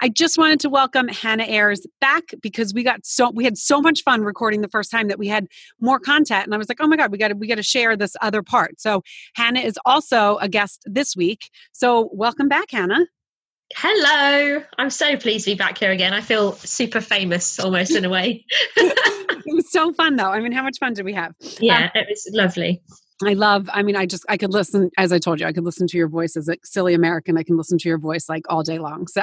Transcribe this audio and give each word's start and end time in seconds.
I 0.00 0.08
just 0.08 0.38
wanted 0.38 0.60
to 0.60 0.68
welcome 0.68 1.08
Hannah 1.08 1.44
Ayers 1.44 1.86
back 2.00 2.34
because 2.42 2.74
we 2.74 2.82
got 2.82 3.04
so 3.04 3.30
we 3.30 3.44
had 3.44 3.58
so 3.58 3.80
much 3.80 4.02
fun 4.02 4.22
recording 4.22 4.60
the 4.60 4.68
first 4.68 4.90
time 4.90 5.08
that 5.08 5.18
we 5.18 5.28
had 5.28 5.46
more 5.80 5.98
content, 5.98 6.44
and 6.44 6.54
I 6.54 6.58
was 6.58 6.68
like, 6.68 6.78
oh 6.80 6.86
my 6.86 6.96
god, 6.96 7.12
we 7.12 7.18
got 7.18 7.28
to 7.28 7.34
we 7.34 7.46
got 7.46 7.56
to 7.56 7.62
share 7.62 7.96
this 7.96 8.16
other 8.20 8.42
part. 8.42 8.80
So 8.80 9.02
Hannah 9.34 9.60
is 9.60 9.78
also 9.84 10.38
a 10.38 10.48
guest 10.48 10.82
this 10.86 11.16
week. 11.16 11.50
So 11.72 12.10
welcome 12.12 12.48
back, 12.48 12.70
Hannah. 12.70 13.06
Hello. 13.74 14.62
I'm 14.78 14.90
so 14.90 15.16
pleased 15.16 15.46
to 15.46 15.52
be 15.52 15.54
back 15.56 15.78
here 15.78 15.90
again. 15.90 16.12
I 16.12 16.20
feel 16.20 16.52
super 16.52 17.00
famous 17.00 17.58
almost 17.58 17.92
in 17.92 18.04
a 18.04 18.10
way. 18.10 18.44
it 18.76 19.54
was 19.54 19.70
so 19.72 19.92
fun 19.92 20.16
though. 20.16 20.28
I 20.28 20.40
mean, 20.40 20.52
how 20.52 20.62
much 20.62 20.78
fun 20.78 20.92
did 20.92 21.04
we 21.04 21.14
have? 21.14 21.34
Yeah, 21.58 21.84
um, 21.84 21.90
it 21.94 22.06
was 22.08 22.28
lovely. 22.32 22.82
I 23.28 23.34
love, 23.34 23.68
I 23.72 23.82
mean, 23.82 23.96
I 23.96 24.06
just, 24.06 24.24
I 24.28 24.36
could 24.36 24.52
listen, 24.52 24.90
as 24.98 25.12
I 25.12 25.18
told 25.18 25.40
you, 25.40 25.46
I 25.46 25.52
could 25.52 25.64
listen 25.64 25.86
to 25.86 25.96
your 25.96 26.08
voice 26.08 26.36
as 26.36 26.48
a 26.48 26.56
silly 26.64 26.94
American. 26.94 27.38
I 27.38 27.42
can 27.42 27.56
listen 27.56 27.78
to 27.78 27.88
your 27.88 27.98
voice 27.98 28.28
like 28.28 28.44
all 28.48 28.62
day 28.62 28.78
long. 28.78 29.06
So, 29.06 29.22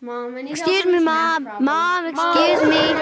Mom, 0.00 0.36
excuse 0.36 0.86
me, 0.86 0.98
Mom. 0.98 1.44
Mom, 1.60 2.06
excuse 2.06 2.62
me. 2.62 2.92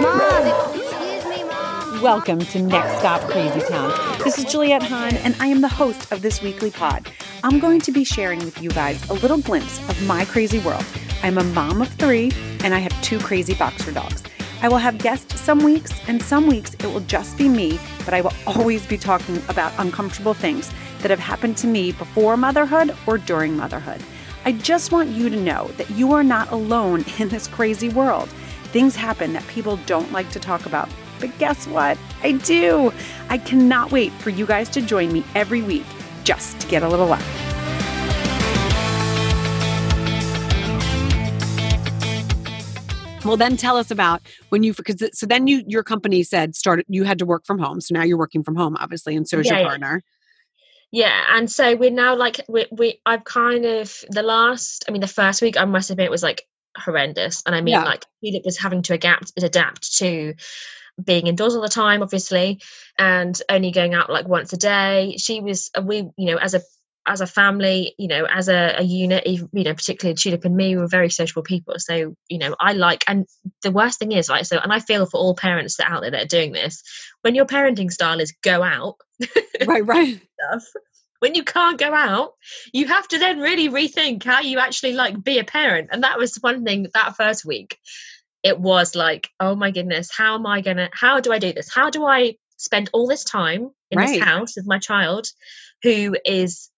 Mom, 0.00 0.46
excuse 0.46 1.24
me, 1.24 1.44
Mom. 1.44 2.02
Welcome 2.02 2.38
to 2.38 2.62
Next 2.62 2.98
Stop 2.98 3.20
Crazy 3.30 3.60
Town. 3.60 3.92
This 4.24 4.38
is 4.38 4.44
Juliet 4.44 4.82
Hahn, 4.82 5.16
and 5.18 5.34
I 5.40 5.46
am 5.48 5.60
the 5.60 5.68
host 5.68 6.10
of 6.12 6.22
this 6.22 6.40
weekly 6.40 6.70
pod. 6.70 7.06
I'm 7.42 7.58
going 7.58 7.80
to 7.80 7.92
be 7.92 8.04
sharing 8.04 8.38
with 8.40 8.62
you 8.62 8.70
guys 8.70 9.08
a 9.10 9.14
little 9.14 9.38
glimpse 9.38 9.78
of 9.88 10.06
my 10.06 10.24
crazy 10.24 10.60
world. 10.60 10.84
I'm 11.22 11.36
a 11.36 11.44
mom 11.44 11.82
of 11.82 11.88
three, 11.88 12.32
and 12.64 12.74
I 12.74 12.78
have 12.78 13.02
two 13.02 13.18
crazy 13.18 13.54
boxer 13.54 13.92
dogs. 13.92 14.22
I 14.62 14.68
will 14.68 14.78
have 14.78 14.98
guests 14.98 15.40
some 15.40 15.60
weeks, 15.60 15.90
and 16.06 16.20
some 16.20 16.46
weeks 16.46 16.74
it 16.74 16.84
will 16.84 17.00
just 17.00 17.38
be 17.38 17.48
me, 17.48 17.80
but 18.04 18.12
I 18.12 18.20
will 18.20 18.34
always 18.46 18.86
be 18.86 18.98
talking 18.98 19.40
about 19.48 19.72
uncomfortable 19.78 20.34
things 20.34 20.70
that 21.00 21.10
have 21.10 21.18
happened 21.18 21.56
to 21.58 21.66
me 21.66 21.92
before 21.92 22.36
motherhood 22.36 22.94
or 23.06 23.16
during 23.16 23.56
motherhood. 23.56 24.02
I 24.44 24.52
just 24.52 24.92
want 24.92 25.08
you 25.08 25.30
to 25.30 25.36
know 25.36 25.68
that 25.78 25.88
you 25.90 26.12
are 26.12 26.22
not 26.22 26.52
alone 26.52 27.06
in 27.18 27.30
this 27.30 27.46
crazy 27.46 27.88
world. 27.88 28.28
Things 28.64 28.94
happen 28.94 29.32
that 29.32 29.46
people 29.46 29.78
don't 29.86 30.12
like 30.12 30.30
to 30.32 30.38
talk 30.38 30.66
about. 30.66 30.90
But 31.20 31.36
guess 31.38 31.66
what? 31.66 31.96
I 32.22 32.32
do. 32.32 32.92
I 33.30 33.38
cannot 33.38 33.92
wait 33.92 34.12
for 34.12 34.30
you 34.30 34.44
guys 34.46 34.68
to 34.70 34.82
join 34.82 35.10
me 35.10 35.24
every 35.34 35.62
week 35.62 35.84
just 36.24 36.60
to 36.60 36.66
get 36.66 36.82
a 36.82 36.88
little 36.88 37.06
laugh. 37.06 37.49
Well, 43.24 43.36
then 43.36 43.56
tell 43.56 43.76
us 43.76 43.90
about 43.90 44.22
when 44.48 44.62
you 44.62 44.72
because 44.74 45.02
so 45.12 45.26
then 45.26 45.46
you 45.46 45.62
your 45.66 45.82
company 45.82 46.22
said 46.22 46.54
started 46.56 46.86
you 46.88 47.04
had 47.04 47.18
to 47.18 47.26
work 47.26 47.44
from 47.44 47.58
home. 47.58 47.80
So 47.80 47.94
now 47.94 48.02
you're 48.02 48.18
working 48.18 48.42
from 48.42 48.56
home, 48.56 48.76
obviously, 48.78 49.14
and 49.16 49.28
so 49.28 49.38
is 49.38 49.46
Yeah, 49.46 49.58
your 49.58 49.68
partner. 49.68 50.02
Yeah, 50.92 51.24
and 51.30 51.50
so 51.50 51.76
we're 51.76 51.90
now 51.90 52.16
like 52.16 52.40
we 52.48 52.66
we 52.70 53.00
I've 53.06 53.24
kind 53.24 53.64
of 53.64 54.04
the 54.10 54.22
last 54.22 54.84
I 54.88 54.92
mean 54.92 55.00
the 55.00 55.06
first 55.06 55.42
week 55.42 55.56
I 55.58 55.64
must 55.64 55.90
admit 55.90 56.10
was 56.10 56.22
like 56.22 56.46
horrendous. 56.76 57.42
And 57.46 57.54
I 57.54 57.60
mean 57.60 57.74
Yeah. 57.74 57.84
like 57.84 58.04
Edith 58.22 58.42
was 58.44 58.58
having 58.58 58.82
to 58.82 58.94
adapt 58.94 59.32
adapt 59.36 59.96
to 59.98 60.34
being 61.02 61.26
indoors 61.26 61.54
all 61.54 61.62
the 61.62 61.68
time, 61.68 62.02
obviously, 62.02 62.60
and 62.98 63.40
only 63.48 63.70
going 63.70 63.94
out 63.94 64.10
like 64.10 64.28
once 64.28 64.52
a 64.52 64.56
day. 64.56 65.16
She 65.18 65.40
was 65.40 65.70
uh, 65.76 65.82
we, 65.82 65.98
you 66.16 66.26
know, 66.26 66.36
as 66.36 66.54
a 66.54 66.60
as 67.06 67.20
a 67.20 67.26
family, 67.26 67.94
you 67.98 68.08
know, 68.08 68.24
as 68.26 68.48
a, 68.48 68.76
a 68.78 68.82
unit, 68.82 69.26
even, 69.26 69.48
you 69.52 69.64
know, 69.64 69.74
particularly 69.74 70.14
Tulip 70.14 70.44
and 70.44 70.56
me, 70.56 70.76
we 70.76 70.82
were 70.82 70.88
very 70.88 71.10
sociable 71.10 71.42
people. 71.42 71.74
So, 71.78 72.14
you 72.28 72.38
know, 72.38 72.54
I 72.60 72.72
like, 72.74 73.04
and 73.08 73.26
the 73.62 73.72
worst 73.72 73.98
thing 73.98 74.12
is, 74.12 74.28
right? 74.28 74.46
So, 74.46 74.58
and 74.58 74.72
I 74.72 74.80
feel 74.80 75.06
for 75.06 75.18
all 75.18 75.34
parents 75.34 75.76
that 75.76 75.88
are 75.90 75.94
out 75.96 76.02
there 76.02 76.10
that 76.12 76.24
are 76.24 76.28
doing 76.28 76.52
this. 76.52 76.82
When 77.22 77.34
your 77.34 77.46
parenting 77.46 77.90
style 77.90 78.20
is 78.20 78.34
go 78.42 78.62
out, 78.62 78.96
Right, 79.64 79.86
right. 79.86 80.20
stuff, 80.40 80.64
when 81.20 81.34
you 81.34 81.44
can't 81.44 81.78
go 81.78 81.92
out, 81.94 82.34
you 82.72 82.86
have 82.88 83.06
to 83.08 83.18
then 83.18 83.40
really 83.40 83.68
rethink 83.68 84.24
how 84.24 84.40
you 84.40 84.58
actually 84.58 84.94
like 84.94 85.22
be 85.22 85.38
a 85.38 85.44
parent. 85.44 85.88
And 85.92 86.02
that 86.04 86.18
was 86.18 86.36
one 86.40 86.64
thing 86.64 86.86
that 86.94 87.16
first 87.16 87.44
week. 87.44 87.78
It 88.42 88.58
was 88.58 88.94
like, 88.96 89.28
oh 89.38 89.54
my 89.54 89.70
goodness, 89.70 90.10
how 90.16 90.34
am 90.36 90.46
I 90.46 90.62
gonna? 90.62 90.88
How 90.92 91.20
do 91.20 91.32
I 91.32 91.38
do 91.38 91.52
this? 91.52 91.72
How 91.72 91.90
do 91.90 92.06
I 92.06 92.36
spend 92.56 92.88
all 92.92 93.06
this 93.06 93.24
time 93.24 93.70
in 93.90 93.98
Right. 93.98 94.08
this 94.08 94.20
house 94.20 94.56
with 94.56 94.66
my 94.66 94.78
child, 94.78 95.26
who 95.82 96.16
is 96.24 96.69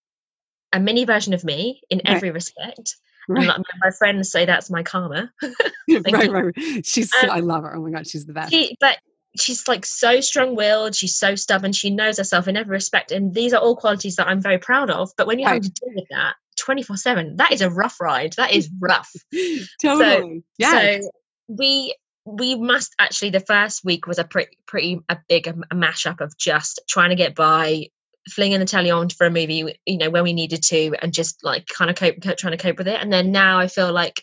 a 0.73 0.81
mini 0.81 1.05
version 1.05 1.35
of 1.35 1.45
me 1.45 1.83
in 1.91 1.99
Right. 1.99 2.17
every 2.17 2.31
respect? 2.31 2.97
Right, 3.29 3.47
like 3.47 3.61
my, 3.81 3.91
friends 3.93 4.33
say 4.33 4.47
that's 4.47 4.69
my 4.71 4.83
karma. 4.83 5.31
right, 5.89 6.13
right, 6.13 6.33
right. 6.33 6.87
She's 6.87 7.11
Um, 7.23 7.31
I 7.31 7.41
love 7.41 7.63
her. 7.63 7.77
Oh 7.77 7.83
my 7.83 7.91
god, 7.91 8.07
she's 8.07 8.27
the 8.27 8.33
best. 8.33 8.51
She, 8.53 8.77
but 8.81 8.99
she's 9.39 9.69
like 9.69 9.87
so 9.87 10.21
strong-willed. 10.21 10.95
She's 10.95 11.17
so 11.17 11.35
stubborn. 11.37 11.73
She 11.73 11.91
knows 11.91 12.19
herself 12.19 12.49
in 12.49 12.57
every 12.57 12.73
respect, 12.73 13.13
and 13.13 13.33
these 13.33 13.53
are 13.53 13.61
all 13.61 13.77
qualities 13.77 14.17
that 14.17 14.27
I'm 14.27 14.41
very 14.41 14.59
proud 14.59 14.91
of. 14.91 15.11
But 15.17 15.27
when 15.27 15.39
you're 15.39 15.49
having 15.49 15.63
to 15.63 15.71
deal 15.71 15.95
with 15.95 16.09
that 16.11 16.35
24/7, 16.59 17.37
that 17.37 17.53
is 17.53 17.61
a 17.61 17.71
rough 17.71 18.01
ride. 18.01 18.33
That 18.35 18.53
is 18.53 18.69
rough. 18.81 19.13
totally. 19.83 20.43
yeah. 20.59 20.99
So 21.01 21.11
we 21.49 21.95
we 22.25 22.57
must 22.57 22.95
actually 22.99 23.31
the 23.31 23.41
first 23.41 23.85
week 23.85 24.07
was 24.07 24.19
a 24.19 24.25
pretty 24.25 24.57
pretty 24.67 25.01
a 25.09 25.19
big 25.29 25.49
um, 25.49 25.65
a 25.71 25.75
mashup 25.75 26.21
of 26.21 26.37
just 26.39 26.81
trying 26.89 27.11
to 27.11 27.17
get 27.17 27.35
by 27.35 27.87
flinging 28.29 28.61
the 28.61 28.65
telly 28.67 28.91
on 28.91 29.09
for 29.09 29.27
a 29.27 29.31
movie 29.31 29.79
you 29.85 29.99
know 29.99 30.11
when 30.11 30.23
we 30.23 30.33
needed 30.33 30.63
to 30.63 30.95
and 31.03 31.13
just 31.13 31.43
like 31.43 31.67
kind 31.67 31.91
of 31.91 31.97
cope 31.97 32.21
trying 32.37 32.57
to 32.57 32.63
cope 32.63 32.79
with 32.79 32.89
it. 32.89 33.01
And 33.01 33.13
then 33.13 33.33
now 33.33 33.59
i 33.59 33.67
feel 33.67 33.93
like 33.93 34.23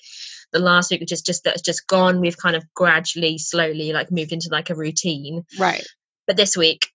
the 0.52 0.60
last 0.60 0.90
week 0.90 1.02
which 1.02 1.12
is 1.12 1.22
just 1.22 1.44
that's 1.44 1.62
just 1.62 1.86
gone. 1.88 2.20
We've 2.20 2.38
kind 2.38 2.56
of 2.56 2.64
gradually 2.74 3.38
slowly 3.38 3.94
like 3.94 4.12
moved 4.12 4.32
into 4.32 4.50
like 4.52 4.70
a 4.70 4.76
routine. 4.76 5.46
Right. 5.60 5.86
but 6.28 6.38
this 6.38 6.56
week 6.56 6.92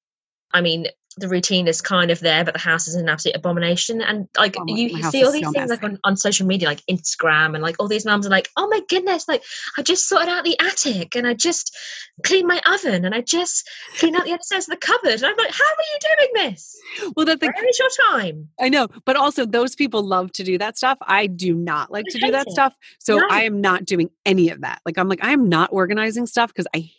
i 0.53 0.61
mean 0.61 0.87
the 1.17 1.29
routine 1.29 1.69
is 1.69 1.81
kind 1.81 2.11
of 2.11 2.19
there 2.21 2.45
but 2.45 2.55
the 2.55 2.61
house 2.61 2.89
is 2.89 2.95
an 2.95 3.09
absolute 3.09 3.37
abomination 3.37 4.01
and 4.03 4.29
like 4.37 4.57
Oh 4.59 4.65
my- 4.65 4.77
you 4.77 4.93
my 4.93 5.11
see 5.11 5.25
all 5.25 5.31
these 5.33 5.45
so 5.45 5.53
things 5.53 5.71
like 5.71 5.83
on, 5.85 5.99
on 6.05 6.17
social 6.17 6.47
media 6.47 6.69
like 6.69 6.83
instagram 6.91 7.55
and 7.55 7.63
like 7.63 7.77
all 7.79 7.87
these 7.89 8.05
moms 8.05 8.27
are 8.27 8.31
like 8.31 8.49
oh 8.57 8.67
my 8.69 8.81
goodness 8.89 9.29
like 9.29 9.43
i 9.79 9.83
just 9.83 10.09
sorted 10.09 10.29
out 10.29 10.45
the 10.45 10.59
attic 10.61 11.15
and 11.15 11.27
i 11.27 11.35
just 11.35 11.77
cleaned 12.25 12.49
my 12.49 12.61
oven 12.67 13.05
and 13.05 13.15
i 13.15 13.21
just 13.21 13.69
cleaned 13.99 14.17
out 14.17 14.25
the 14.25 14.33
other 14.33 14.43
sides 14.43 14.67
of 14.69 14.73
the 14.73 14.77
cupboard 14.87 15.13
and 15.13 15.25
i'm 15.25 15.37
like 15.37 15.51
how 15.51 15.65
are 15.65 15.89
you 15.93 16.17
doing 16.35 16.51
this 16.51 16.77
Well, 17.17 17.27
that's 17.27 17.41
the 17.41 17.47
where 17.47 17.69
is 17.69 17.79
your 17.79 17.89
time 18.11 18.49
I 18.61 18.69
know, 18.69 18.89
but 19.05 19.17
also 19.17 19.45
those 19.47 19.75
people 19.75 20.03
love 20.03 20.31
to 20.33 20.45
do 20.45 20.59
that 20.59 20.77
stuff. 20.77 20.97
I 21.03 21.27
do 21.27 21.55
not 21.55 21.91
like 21.91 22.05
I 22.09 22.13
to 22.13 22.19
do 22.19 22.31
that 22.31 22.47
it. 22.47 22.53
stuff. 22.53 22.75
So 23.01 23.19
No. 23.19 23.27
I 23.31 23.43
am 23.43 23.61
not 23.61 23.85
doing 23.85 24.11
any 24.25 24.49
of 24.51 24.61
that. 24.61 24.81
Like 24.87 24.97
I'm 24.99 25.09
like 25.09 25.23
I 25.25 25.33
am 25.33 25.49
not 25.49 25.71
organizing 25.73 26.27
stuff 26.27 26.51
because 26.53 26.67
I 26.75 26.91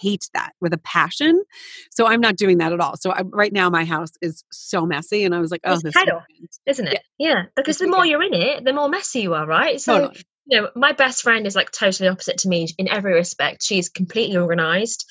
hate 0.00 0.28
that 0.34 0.52
with 0.60 0.72
a 0.72 0.78
passion. 0.78 1.42
So 1.90 2.06
I'm 2.06 2.20
not 2.20 2.36
doing 2.36 2.58
that 2.58 2.72
at 2.72 2.80
all. 2.80 2.96
So 2.96 3.10
I, 3.12 3.22
right 3.22 3.52
now 3.52 3.70
my 3.70 3.84
house 3.84 4.10
is 4.20 4.44
so 4.50 4.84
messy, 4.86 5.24
and 5.24 5.34
I 5.34 5.40
was 5.40 5.50
like, 5.50 5.60
oh, 5.64 5.74
It's 5.74 5.82
this 5.82 5.94
weekend. 5.96 6.48
isn't 6.66 6.86
it 6.88 7.02
yeah, 7.18 7.44
because 7.56 7.78
This 7.78 7.86
the 7.86 7.90
more 7.90 8.04
you're 8.06 8.22
in 8.22 8.34
it 8.34 8.64
the 8.64 8.72
more 8.72 8.88
messy 8.88 9.20
you 9.20 9.34
are 9.34 9.46
right 9.46 9.80
so 9.80 9.98
Totally. 10.00 10.22
you 10.46 10.60
know, 10.60 10.70
my 10.74 10.92
best 10.92 11.22
friend 11.22 11.46
is 11.46 11.56
like 11.56 11.70
totally 11.70 12.08
opposite 12.08 12.38
to 12.38 12.48
me 12.48 12.68
in 12.78 12.88
every 12.88 13.14
respect. 13.14 13.62
She's 13.62 13.88
completely 13.88 14.36
organized. 14.36 15.06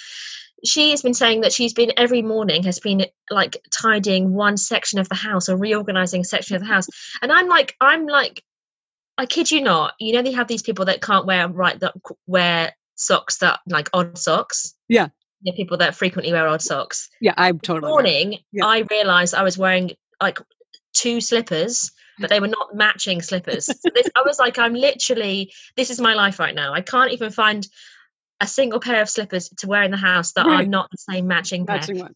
She 0.66 0.92
has 0.92 1.02
been 1.02 1.14
saying 1.14 1.42
that 1.42 1.52
she's 1.52 1.74
been 1.74 1.92
every 1.98 2.22
morning 2.22 2.64
has 2.64 2.80
been 2.80 3.06
like 3.30 3.58
tidying 3.72 4.34
one 4.34 4.56
section 4.58 5.00
of 5.00 5.10
the 5.10 5.16
house 5.16 5.50
or 5.50 5.58
reorganizing 5.58 6.22
a 6.22 6.26
section 6.26 6.56
of 6.56 6.62
the 6.62 6.68
house. 6.68 6.88
And 7.22 7.32
I'm 7.32 7.48
like, 7.48 7.76
I'm 7.82 8.06
like, 8.06 8.42
I 9.18 9.26
kid 9.26 9.52
you 9.52 9.62
not. 9.62 9.94
You 10.00 10.14
know, 10.14 10.22
they 10.22 10.32
have 10.32 10.48
these 10.48 10.62
people 10.64 10.86
that 10.86 11.02
can't 11.02 11.26
wear 11.26 11.48
right 11.48 11.80
that 11.82 11.94
wear 12.28 12.74
socks 12.96 13.38
that 13.40 13.60
like 13.68 13.90
odd 13.94 14.18
socks. 14.18 14.74
Yeah. 14.88 15.08
You 15.42 15.52
know, 15.52 15.56
people 15.56 15.78
that 15.78 15.96
frequently 15.96 16.32
wear 16.32 16.48
odd 16.48 16.62
socks. 16.62 17.10
Yeah, 17.22 17.34
I'm 17.38 17.58
This 17.58 17.68
totally. 17.68 17.86
right. 17.86 17.90
morning, 17.90 18.40
Yeah. 18.52 18.66
I 18.66 18.84
realized 18.90 19.34
I 19.36 19.44
was 19.44 19.58
wearing 19.58 19.92
like 20.22 20.40
two 20.94 21.20
slippers, 21.22 21.92
but 22.20 22.30
they 22.30 22.40
were 22.40 22.48
not 22.48 22.76
matching 22.76 23.22
slippers. 23.22 23.66
So 23.66 23.90
this, 23.94 24.08
I 24.16 24.22
was 24.26 24.40
like, 24.40 24.58
I'm 24.60 24.74
literally, 24.74 25.52
this 25.76 25.90
is 25.90 26.00
my 26.00 26.14
life 26.14 26.40
right 26.40 26.56
now. 26.56 26.74
I 26.74 26.82
can't 26.82 27.12
even 27.12 27.32
find 27.32 27.68
a 28.40 28.48
single 28.48 28.80
pair 28.80 29.02
of 29.02 29.10
slippers 29.10 29.50
to 29.50 29.68
wear 29.68 29.84
in 29.84 29.92
the 29.92 29.98
house 29.98 30.34
that 30.34 30.46
Right. 30.46 30.66
are 30.66 30.70
not 30.70 30.90
the 30.92 30.98
same 30.98 31.28
matching 31.28 31.66
pair. 31.66 31.82
Ones. 31.90 32.16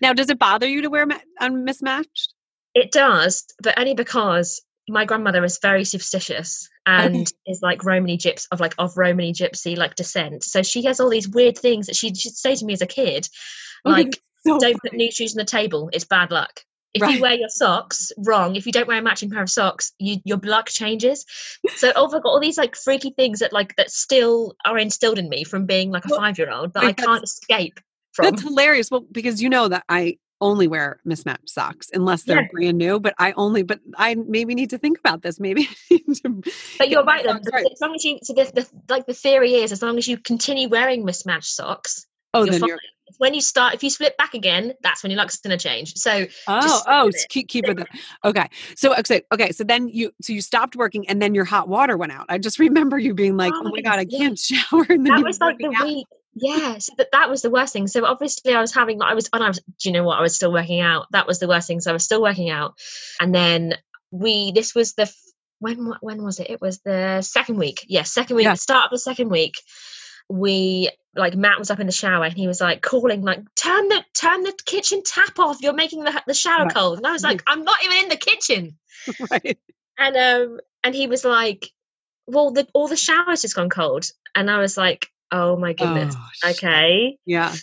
Now, 0.00 0.12
does 0.12 0.30
it 0.30 0.38
bother 0.38 0.68
you 0.68 0.82
to 0.82 0.90
wear 0.90 1.06
ma- 1.06 1.18
unmismatched? 1.40 2.28
It 2.74 2.90
does, 2.92 3.44
but 3.62 3.78
only 3.78 3.94
because 3.94 4.62
my 4.92 5.04
grandmother 5.04 5.44
is 5.44 5.58
very 5.60 5.84
superstitious 5.84 6.68
and 6.86 7.26
is 7.46 7.60
like 7.62 7.84
Romany 7.84 8.18
gyps 8.18 8.46
of 8.52 8.60
like 8.60 8.74
of 8.78 8.96
Romany 8.96 9.32
gypsy 9.32 9.76
like 9.76 9.94
descent. 9.94 10.44
So 10.44 10.62
she 10.62 10.84
has 10.84 11.00
all 11.00 11.10
these 11.10 11.28
weird 11.28 11.58
things 11.58 11.86
that 11.86 11.96
she 11.96 12.14
she'd 12.14 12.34
say 12.34 12.54
to 12.54 12.64
me 12.64 12.74
as 12.74 12.82
a 12.82 12.86
kid, 12.86 13.28
oh, 13.84 13.90
like 13.90 14.20
so 14.46 14.58
don't 14.58 14.80
put 14.82 14.92
new 14.92 15.10
shoes 15.10 15.34
on 15.36 15.38
the 15.38 15.44
table 15.44 15.88
it's 15.92 16.04
bad 16.04 16.30
luck 16.30 16.60
if 16.94 17.00
Right. 17.00 17.14
you 17.14 17.22
wear 17.22 17.34
your 17.34 17.48
socks 17.48 18.12
wrong 18.18 18.56
if 18.56 18.66
you 18.66 18.72
don't 18.72 18.88
wear 18.88 18.98
a 18.98 19.02
matching 19.02 19.30
pair 19.30 19.42
of 19.42 19.48
socks 19.48 19.92
you 19.98 20.18
your 20.24 20.38
luck 20.42 20.68
changes 20.68 21.24
so 21.76 21.92
oh, 21.96 22.06
i've 22.06 22.10
got 22.10 22.26
all 22.26 22.40
these 22.40 22.58
like 22.58 22.76
freaky 22.76 23.10
things 23.16 23.38
that 23.38 23.52
like 23.52 23.74
that 23.76 23.90
still 23.90 24.54
are 24.64 24.78
instilled 24.78 25.18
in 25.18 25.28
me 25.28 25.44
from 25.44 25.64
being 25.64 25.90
like 25.90 26.04
a 26.04 26.08
Well, 26.08 26.18
five 26.18 26.38
year 26.38 26.50
old 26.50 26.74
that 26.74 26.84
i 26.84 26.92
can't 26.92 27.22
escape 27.24 27.80
from 28.12 28.30
That's 28.30 28.42
hilarious. 28.42 28.90
Well, 28.90 29.06
because 29.10 29.42
you 29.42 29.48
know 29.48 29.68
that 29.68 29.84
I 29.88 30.18
only 30.42 30.68
wear 30.68 31.00
mismatched 31.06 31.48
socks 31.48 31.88
unless 31.94 32.24
they're 32.24 32.42
Yeah. 32.42 32.48
brand 32.52 32.76
new. 32.78 33.00
But 33.00 33.14
I 33.18 33.32
only, 33.32 33.62
but 33.62 33.80
I 33.96 34.14
maybe 34.16 34.54
need 34.54 34.68
to 34.70 34.78
think 34.78 34.98
about 34.98 35.22
this. 35.22 35.40
Maybe. 35.40 35.62
I 35.90 36.00
need 36.06 36.16
to 36.22 36.42
but 36.78 36.90
you're 36.90 37.04
right 37.04 37.24
though 37.24 37.32
socks 37.32 37.44
the- 37.46 37.50
right. 37.52 37.66
as 37.72 37.80
long 37.80 37.94
as 37.94 38.04
you 38.04 38.18
so 38.22 38.34
the, 38.34 38.44
the 38.54 38.68
like 38.90 39.06
the 39.06 39.14
theory 39.14 39.54
is 39.54 39.72
as 39.72 39.80
long 39.80 39.96
as 39.96 40.06
you 40.06 40.18
continue 40.18 40.68
wearing 40.68 41.04
mismatched 41.06 41.54
socks 41.54 42.06
Oh, 42.34 42.44
you're 42.44 42.52
then 42.52 42.60
fine. 42.60 42.68
you're 42.68 42.78
when 43.18 43.34
you 43.34 43.42
start, 43.42 43.74
if 43.74 43.82
you 43.82 43.90
split 43.90 44.16
back 44.16 44.32
again, 44.32 44.72
that's 44.82 45.02
when 45.02 45.10
your 45.10 45.18
luck's 45.18 45.36
going 45.36 45.56
to 45.56 45.62
change. 45.62 45.94
So, 45.96 46.24
oh, 46.48 46.82
oh, 46.86 47.08
it. 47.08 47.16
keep, 47.28 47.46
keep 47.46 47.68
it. 47.68 47.86
Okay. 48.24 48.48
So, 48.74 48.96
okay, 48.96 49.20
okay. 49.34 49.52
So 49.52 49.64
then 49.64 49.88
you, 49.88 50.12
so 50.22 50.32
you 50.32 50.40
stopped 50.40 50.76
working 50.76 51.06
and 51.10 51.20
then 51.20 51.34
your 51.34 51.44
hot 51.44 51.68
water 51.68 51.98
went 51.98 52.12
out. 52.12 52.24
I 52.30 52.38
just 52.38 52.58
remember 52.66 52.98
you 52.98 53.12
being 53.12 53.36
like, 53.36 53.52
Oh 53.54 53.60
oh 53.60 53.64
my 53.64 53.70
my 53.72 53.80
God, 53.82 53.98
I 53.98 54.06
can't 54.06 54.38
shower. 54.38 54.86
And 54.88 55.04
then 55.06 55.16
that 55.16 55.24
was 55.24 55.38
like 55.40 55.58
the 55.58 55.74
out. 55.76 55.84
week. 55.84 56.06
Yeah, 56.34 56.78
so 56.78 56.94
that, 56.98 57.08
that 57.12 57.28
was 57.28 57.42
the 57.42 57.50
worst 57.50 57.72
thing. 57.72 57.86
So 57.86 58.04
obviously, 58.06 58.54
I 58.54 58.60
was 58.60 58.74
having 58.74 59.02
I 59.02 59.14
was, 59.14 59.28
and 59.32 59.42
I 59.44 59.48
was. 59.48 59.58
Do 59.58 59.88
you 59.88 59.92
know 59.92 60.04
what? 60.04 60.18
I 60.18 60.22
was 60.22 60.34
still 60.34 60.52
working 60.52 60.80
out. 60.80 61.06
That 61.12 61.26
was 61.26 61.38
the 61.38 61.48
worst 61.48 61.66
thing. 61.66 61.80
So 61.80 61.90
I 61.90 61.92
was 61.92 62.04
still 62.04 62.22
working 62.22 62.50
out, 62.50 62.74
and 63.20 63.34
then 63.34 63.74
we. 64.10 64.52
This 64.52 64.74
was 64.74 64.94
the 64.94 65.12
when 65.58 65.92
when 66.00 66.22
was 66.22 66.40
it? 66.40 66.48
It 66.50 66.60
was 66.60 66.80
the 66.80 67.20
second 67.22 67.56
week. 67.58 67.84
Yes, 67.88 68.12
second 68.12 68.36
week. 68.36 68.44
Yeah. 68.44 68.54
Start 68.54 68.86
of 68.86 68.90
the 68.90 68.98
second 68.98 69.28
week. 69.28 69.54
We 70.28 70.90
like 71.14 71.34
Matt 71.36 71.58
was 71.58 71.70
up 71.70 71.80
in 71.80 71.86
the 71.86 71.92
shower 71.92 72.24
and 72.24 72.32
he 72.34 72.46
was 72.46 72.60
like 72.60 72.80
calling 72.80 73.22
like 73.22 73.40
turn 73.54 73.88
the 73.88 74.02
turn 74.18 74.42
the 74.42 74.54
kitchen 74.64 75.02
tap 75.04 75.38
off. 75.38 75.58
You're 75.60 75.74
making 75.74 76.04
the 76.04 76.22
the 76.26 76.32
shower 76.34 76.64
Right. 76.64 76.74
cold. 76.74 76.98
And 76.98 77.06
I 77.06 77.12
was 77.12 77.22
like 77.22 77.42
I'm 77.46 77.64
not 77.64 77.84
even 77.84 78.04
in 78.04 78.08
the 78.08 78.16
kitchen. 78.16 78.78
right. 79.30 79.58
And 79.98 80.16
um 80.16 80.60
and 80.82 80.94
he 80.94 81.06
was 81.06 81.24
like, 81.24 81.68
well 82.26 82.50
the 82.52 82.66
all 82.72 82.88
the 82.88 82.96
showers 82.96 83.42
just 83.42 83.54
gone 83.56 83.68
cold. 83.68 84.06
And 84.34 84.50
I 84.50 84.58
was 84.58 84.78
like, 84.78 85.08
oh 85.32 85.56
my 85.56 85.72
goodness. 85.72 86.14
Oh, 86.44 86.50
okay 86.50 87.18
Yeah. 87.26 87.54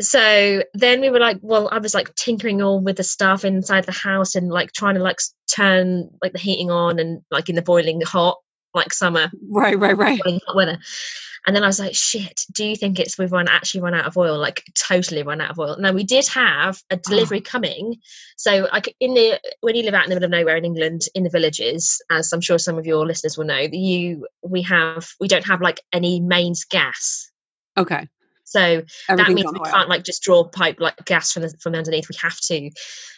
so 0.00 0.62
then 0.74 1.00
we 1.00 1.10
were 1.10 1.18
like 1.18 1.38
well 1.42 1.68
i 1.72 1.78
was 1.78 1.94
like 1.94 2.14
tinkering 2.14 2.60
all 2.62 2.80
with 2.80 2.96
the 2.96 3.02
stuff 3.04 3.44
inside 3.44 3.84
the 3.84 3.92
house 3.92 4.34
and 4.34 4.48
like 4.50 4.72
trying 4.72 4.94
to 4.94 5.02
like 5.02 5.18
turn 5.50 6.10
like 6.22 6.32
the 6.32 6.38
heating 6.38 6.70
on 6.70 6.98
and 6.98 7.22
like 7.30 7.48
in 7.48 7.54
the 7.56 7.62
boiling 7.62 8.00
hot 8.02 8.36
like 8.74 8.92
summer 8.92 9.30
Right, 9.48 9.78
right, 9.78 9.96
right. 9.96 10.20
hot 10.24 10.54
weather 10.56 10.78
and 11.46 11.54
then 11.54 11.62
i 11.62 11.66
was 11.66 11.78
like 11.78 11.94
shit 11.94 12.40
do 12.52 12.64
you 12.64 12.76
think 12.76 12.98
it's 12.98 13.18
we've 13.18 13.32
run 13.32 13.48
actually 13.48 13.80
run 13.80 13.94
out 13.94 14.06
of 14.06 14.16
oil 14.16 14.38
like 14.38 14.64
totally 14.78 15.22
run 15.22 15.40
out 15.40 15.50
of 15.50 15.58
oil 15.58 15.76
now 15.78 15.92
we 15.92 16.04
did 16.04 16.26
have 16.28 16.78
a 16.90 16.94
ah. 16.96 17.00
delivery 17.08 17.40
coming 17.40 17.96
so 18.36 18.68
like 18.72 18.94
in 19.00 19.14
the 19.14 19.40
when 19.60 19.74
you 19.76 19.82
live 19.82 19.94
out 19.94 20.04
in 20.04 20.10
the 20.10 20.16
middle 20.16 20.26
of 20.26 20.30
nowhere 20.30 20.56
in 20.56 20.64
england 20.64 21.02
in 21.14 21.24
the 21.24 21.30
villages 21.30 22.00
as 22.10 22.32
i'm 22.32 22.40
sure 22.40 22.58
some 22.58 22.78
of 22.78 22.86
your 22.86 23.06
listeners 23.06 23.36
will 23.38 23.44
know 23.44 23.66
you 23.72 24.26
we 24.42 24.62
have 24.62 25.08
we 25.20 25.28
don't 25.28 25.46
have 25.46 25.60
like 25.60 25.80
any 25.92 26.20
mains 26.20 26.64
gas 26.64 27.30
Okay. 27.78 28.08
so 28.44 28.82
that 29.08 29.28
means 29.28 29.52
we 29.52 29.60
oil. 29.60 29.72
can't 29.72 29.88
like 29.88 30.02
just 30.02 30.22
draw 30.22 30.42
pipe 30.44 30.80
like 30.80 30.96
gas 31.04 31.32
from 31.32 31.42
the, 31.42 31.54
from 31.60 31.74
underneath. 31.74 32.08
We 32.08 32.16
have 32.20 32.36
to, 32.48 32.70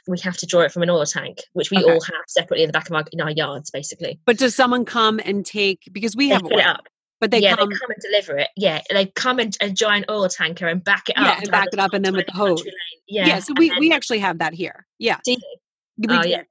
we 0.06 0.19
have 0.19 0.37
to 0.37 0.46
draw 0.46 0.61
it 0.62 0.72
from 0.72 0.82
an 0.82 0.90
oil 0.90 1.06
tank, 1.06 1.38
which 1.55 1.70
we 1.70 1.78
Okay. 1.78 1.90
all 1.90 2.00
have 2.00 2.25
separately 2.28 2.64
in 2.64 2.69
the 2.69 2.72
back 2.72 2.90
of 2.90 2.94
our 2.94 3.05
in 3.12 3.20
our 3.20 3.31
yards, 3.31 3.70
basically. 3.70 4.20
But 4.26 4.37
does 4.38 4.55
someone 4.55 4.84
come 4.84 5.19
and 5.25 5.46
take 5.46 5.88
because 5.93 6.14
we 6.14 6.28
They 6.28 6.34
have 6.34 6.44
oil, 6.44 6.58
it 6.58 6.67
up. 6.67 6.87
But 7.20 7.31
they 7.31 7.40
yeah, 7.40 7.56
come 7.56 7.69
they 7.69 7.76
come 7.76 7.90
and 7.90 8.02
deliver 8.02 8.38
it. 8.38 8.49
Yeah, 8.56 8.81
they 8.90 9.06
come 9.06 9.38
and 9.38 9.56
a 9.61 9.70
giant 9.70 10.06
oil 10.11 10.28
tanker 10.28 10.67
and 10.67 10.82
back 10.82 11.08
it 11.08 11.17
Yeah, 11.19 11.28
up. 11.31 11.38
and 11.40 11.50
back 11.50 11.69
it 11.72 11.78
up 11.78 11.93
and 11.93 12.05
then 12.05 12.14
with 12.14 12.26
the 12.26 12.32
hose. 12.32 12.64
Yeah, 13.06 13.26
Yeah, 13.26 13.38
so 13.40 13.52
we 13.56 13.69
then- 13.69 13.78
we 13.81 13.93
actually 13.93 14.19
have 14.20 14.38
that 14.38 14.55
here. 14.55 14.87
Yeah. 14.99 15.19
We 15.26 15.37
Oh, 16.08 16.22
do. 16.22 16.28
yeah. 16.28 16.43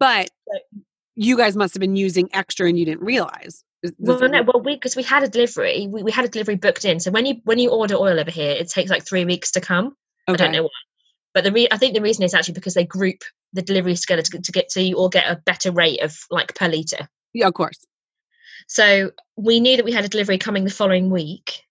But 0.00 0.30
So- 0.48 0.80
you 1.14 1.36
guys 1.36 1.56
must 1.56 1.74
have 1.74 1.80
been 1.80 1.96
using 1.96 2.28
extra 2.32 2.68
and 2.68 2.78
you 2.78 2.84
didn't 2.84 3.02
realize. 3.04 3.62
Is- 3.82 3.92
Well, 3.98 4.18
no, 4.28 4.42
well, 4.42 4.62
we 4.62 4.74
because 4.74 4.96
we 4.96 5.02
had 5.02 5.22
a 5.22 5.28
delivery, 5.28 5.86
we, 5.88 6.02
we 6.02 6.10
had 6.10 6.24
a 6.24 6.28
delivery 6.28 6.56
booked 6.56 6.84
in. 6.84 6.98
So 7.00 7.10
when 7.10 7.24
you 7.26 7.36
when 7.44 7.58
you 7.58 7.70
order 7.70 7.94
oil 7.94 8.18
over 8.18 8.30
here, 8.30 8.50
it 8.50 8.68
takes 8.68 8.90
like 8.90 9.06
three 9.06 9.24
weeks 9.24 9.50
to 9.52 9.60
come. 9.60 9.96
I 10.28 10.34
don't 10.34 10.50
know 10.52 10.64
why. 10.64 10.70
But 11.34 11.44
the 11.44 11.52
re- 11.52 11.68
I 11.70 11.76
think 11.76 11.94
the 11.94 12.00
reason 12.00 12.24
is 12.24 12.34
actually 12.34 12.54
because 12.54 12.74
they 12.74 12.84
group 12.84 13.18
the 13.52 13.62
deliveries 13.62 14.00
together 14.00 14.22
to, 14.22 14.40
to 14.40 14.52
get 14.52 14.72
so 14.72 14.80
you 14.80 14.96
all 14.96 15.08
get 15.08 15.24
a 15.30 15.36
better 15.36 15.70
rate 15.70 16.00
of 16.02 16.18
like 16.30 16.54
per 16.54 16.66
litre. 16.68 17.08
Yeah, 17.32 17.46
of 17.46 17.54
course. 17.54 17.78
So 18.66 19.12
we 19.36 19.60
knew 19.60 19.76
that 19.76 19.84
we 19.84 19.92
had 19.92 20.04
a 20.04 20.08
delivery 20.08 20.38
coming 20.38 20.64
the 20.64 20.70
following 20.70 21.10
week, 21.10 21.62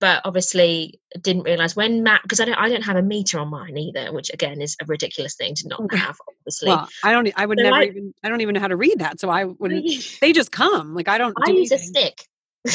but 0.00 0.20
obviously 0.24 1.00
didn't 1.20 1.44
realise 1.44 1.76
when 1.76 2.02
Matt 2.02 2.22
because 2.22 2.40
I 2.40 2.44
don't 2.44 2.54
I 2.54 2.68
don't 2.68 2.82
have 2.82 2.96
a 2.96 3.02
meter 3.02 3.38
on 3.38 3.48
mine 3.48 3.76
either, 3.78 4.12
which 4.12 4.30
again 4.32 4.60
is 4.60 4.76
a 4.82 4.84
ridiculous 4.86 5.34
thing 5.34 5.54
to 5.56 5.68
not 5.68 5.80
mm. 5.80 5.96
have, 5.96 6.16
obviously. 6.28 6.68
Well, 6.68 6.88
I 7.04 7.12
don't. 7.12 7.32
I 7.36 7.46
would 7.46 7.58
So 7.58 7.64
never 7.64 7.76
I- 7.76 7.84
even. 7.84 8.14
I 8.22 8.28
don't 8.28 8.40
even 8.40 8.54
know 8.54 8.60
how 8.60 8.68
to 8.68 8.76
read 8.76 8.98
that, 8.98 9.20
so 9.20 9.30
I 9.30 9.44
wouldn't. 9.44 9.86
They 10.20 10.32
just 10.32 10.52
come. 10.52 10.94
Like 10.94 11.08
I 11.08 11.18
don't. 11.18 11.34
I 11.42 11.46
do 11.46 11.54
use 11.54 11.72
a 11.72 11.78
stick. 11.78 12.26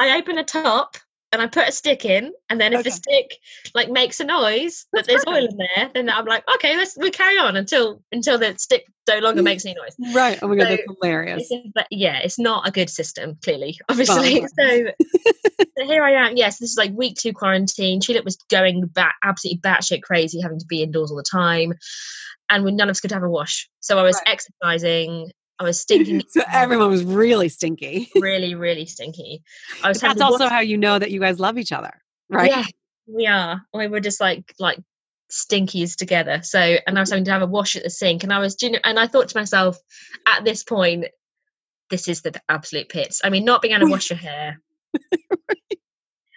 I 0.00 0.18
open 0.18 0.38
a 0.38 0.44
top 0.44 0.96
and 1.32 1.40
I 1.40 1.46
put 1.46 1.68
a 1.68 1.72
stick 1.72 2.04
in, 2.04 2.32
and 2.50 2.60
then 2.60 2.74
if 2.74 2.80
Okay. 2.80 2.90
the 2.90 2.94
stick 2.94 3.38
like 3.74 3.90
makes 3.90 4.20
a 4.20 4.24
noise 4.24 4.86
that 4.92 5.06
That's 5.06 5.24
there's 5.24 5.26
oil 5.26 5.46
in 5.46 5.56
there, 5.56 5.90
then 5.94 6.10
I'm 6.10 6.26
like, 6.26 6.44
okay, 6.56 6.76
let's 6.76 6.96
we 6.96 7.10
carry 7.10 7.38
on 7.38 7.56
until 7.56 8.02
until 8.12 8.38
the 8.38 8.56
stick 8.58 8.84
no 9.08 9.18
longer 9.18 9.40
mm. 9.40 9.46
makes 9.46 9.64
any 9.64 9.74
noise. 9.74 10.14
Right. 10.14 10.38
Oh 10.42 10.48
my 10.48 10.56
god, 10.56 10.64
So, 10.64 10.68
that's 10.70 10.82
hilarious. 11.00 11.52
But 11.74 11.86
yeah, 11.90 12.18
it's 12.18 12.38
not 12.38 12.68
a 12.68 12.70
good 12.70 12.90
system, 12.90 13.38
clearly, 13.42 13.78
obviously. 13.88 14.42
Oh. 14.42 14.46
So, 14.58 14.86
so 15.78 15.86
here 15.86 16.04
I 16.04 16.12
am. 16.26 16.36
Yes, 16.36 16.58
this 16.58 16.70
is 16.70 16.76
like 16.76 16.92
week 16.92 17.16
two 17.16 17.32
quarantine. 17.32 18.00
Tulip 18.00 18.24
was 18.24 18.36
going 18.50 18.86
back 18.86 19.14
absolutely 19.24 19.60
batshit 19.60 20.02
crazy, 20.02 20.40
having 20.40 20.58
to 20.58 20.66
be 20.66 20.82
indoors 20.82 21.10
all 21.10 21.16
the 21.16 21.22
time, 21.22 21.72
and 22.50 22.62
we, 22.62 22.72
none 22.72 22.88
of 22.88 22.92
us 22.92 23.00
could 23.00 23.12
have 23.12 23.22
a 23.22 23.30
wash. 23.30 23.70
So 23.80 23.98
I 23.98 24.02
was 24.02 24.16
Right. 24.26 24.34
exercising. 24.34 25.30
I 25.62 25.66
was 25.66 25.80
stinking. 25.80 26.22
so 26.28 26.42
everyone 26.50 26.90
was 26.90 27.04
really 27.04 27.48
stinky. 27.48 28.10
really, 28.16 28.54
really 28.54 28.86
stinky. 28.86 29.42
I 29.82 29.88
was 29.88 30.00
that's 30.00 30.20
also 30.20 30.48
how 30.48 30.60
you 30.60 30.76
know 30.76 30.98
that 30.98 31.10
you 31.10 31.20
guys 31.20 31.38
love 31.38 31.58
each 31.58 31.72
other, 31.72 31.92
right? 32.28 32.50
Yeah, 32.50 32.64
we 33.06 33.26
are. 33.26 33.62
We 33.72 33.86
were 33.86 34.00
just 34.00 34.20
like 34.20 34.54
like 34.58 34.78
stinkies 35.30 35.96
together. 35.96 36.40
So, 36.42 36.58
and 36.58 36.98
I 36.98 37.00
was 37.00 37.10
having 37.10 37.24
to 37.26 37.30
have 37.32 37.42
a 37.42 37.46
wash 37.46 37.76
at 37.76 37.84
the 37.84 37.90
sink, 37.90 38.24
and 38.24 38.32
I 38.32 38.40
was, 38.40 38.56
do 38.56 38.66
you 38.66 38.72
know, 38.72 38.80
and 38.84 38.98
I 38.98 39.06
thought 39.06 39.28
to 39.28 39.38
myself, 39.38 39.78
at 40.26 40.44
this 40.44 40.64
point, 40.64 41.06
this 41.90 42.08
is 42.08 42.22
the 42.22 42.40
absolute 42.48 42.88
pits. 42.88 43.20
I 43.22 43.30
mean, 43.30 43.44
not 43.44 43.62
being 43.62 43.74
able 43.74 43.86
to 43.86 43.90
wash 43.90 44.10
your 44.10 44.18
hair. 44.18 44.60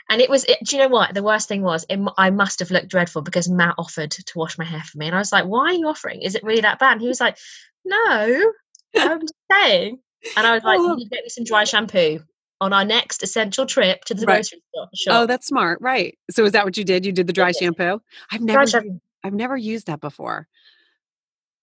And 0.09 0.21
it 0.21 0.29
was, 0.29 0.43
it, 0.45 0.59
do 0.63 0.75
you 0.75 0.83
know 0.83 0.89
what? 0.89 1.15
The 1.15 1.23
worst 1.23 1.47
thing 1.47 1.63
was, 1.63 1.83
it, 1.89 1.99
I 2.17 2.29
must 2.29 2.59
have 2.59 2.69
looked 2.69 2.89
dreadful 2.89 3.23
because 3.23 3.49
Matt 3.49 3.75
offered 3.77 4.11
to 4.11 4.37
wash 4.37 4.57
my 4.57 4.63
hair 4.63 4.83
for 4.83 4.99
me. 4.99 5.07
And 5.07 5.15
I 5.15 5.19
was 5.19 5.31
like, 5.31 5.45
why 5.45 5.71
are 5.71 5.73
you 5.73 5.87
offering? 5.87 6.21
Is 6.21 6.35
it 6.35 6.43
really 6.43 6.61
that 6.61 6.77
bad? 6.77 6.93
And 6.93 7.01
he 7.01 7.07
was 7.07 7.19
like, 7.19 7.37
no, 7.83 8.51
I'm 8.97 9.21
just 9.21 9.33
saying. 9.51 9.99
And 10.37 10.47
I 10.47 10.53
was 10.55 10.63
like, 10.63 10.79
Oh. 10.79 10.83
you 10.91 10.95
need 10.97 11.03
to 11.05 11.09
get 11.09 11.23
me 11.23 11.29
some 11.29 11.43
dry 11.43 11.63
shampoo 11.63 12.19
on 12.61 12.73
our 12.73 12.85
next 12.85 13.21
essential 13.21 13.65
trip 13.65 14.03
to 14.05 14.13
the 14.13 14.25
Right. 14.25 14.35
grocery 14.37 14.61
store. 14.73 14.87
shop. 14.95 15.13
Oh, 15.21 15.25
that's 15.25 15.47
smart. 15.47 15.79
Right. 15.81 16.17
So 16.31 16.45
is 16.45 16.53
that 16.53 16.65
what 16.65 16.77
you 16.77 16.83
did? 16.83 17.05
You 17.05 17.11
did 17.11 17.27
the 17.27 17.33
dry 17.33 17.51
did. 17.51 17.57
shampoo? 17.59 18.01
I've 18.31 18.41
never 18.41 18.65
shampoo. 18.65 19.01
I've 19.23 19.33
never 19.33 19.57
used 19.57 19.87
that 19.87 20.01
before. 20.01 20.47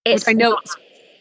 it's 0.05 0.27
I 0.29 0.33
know- 0.33 0.51
not, 0.51 0.69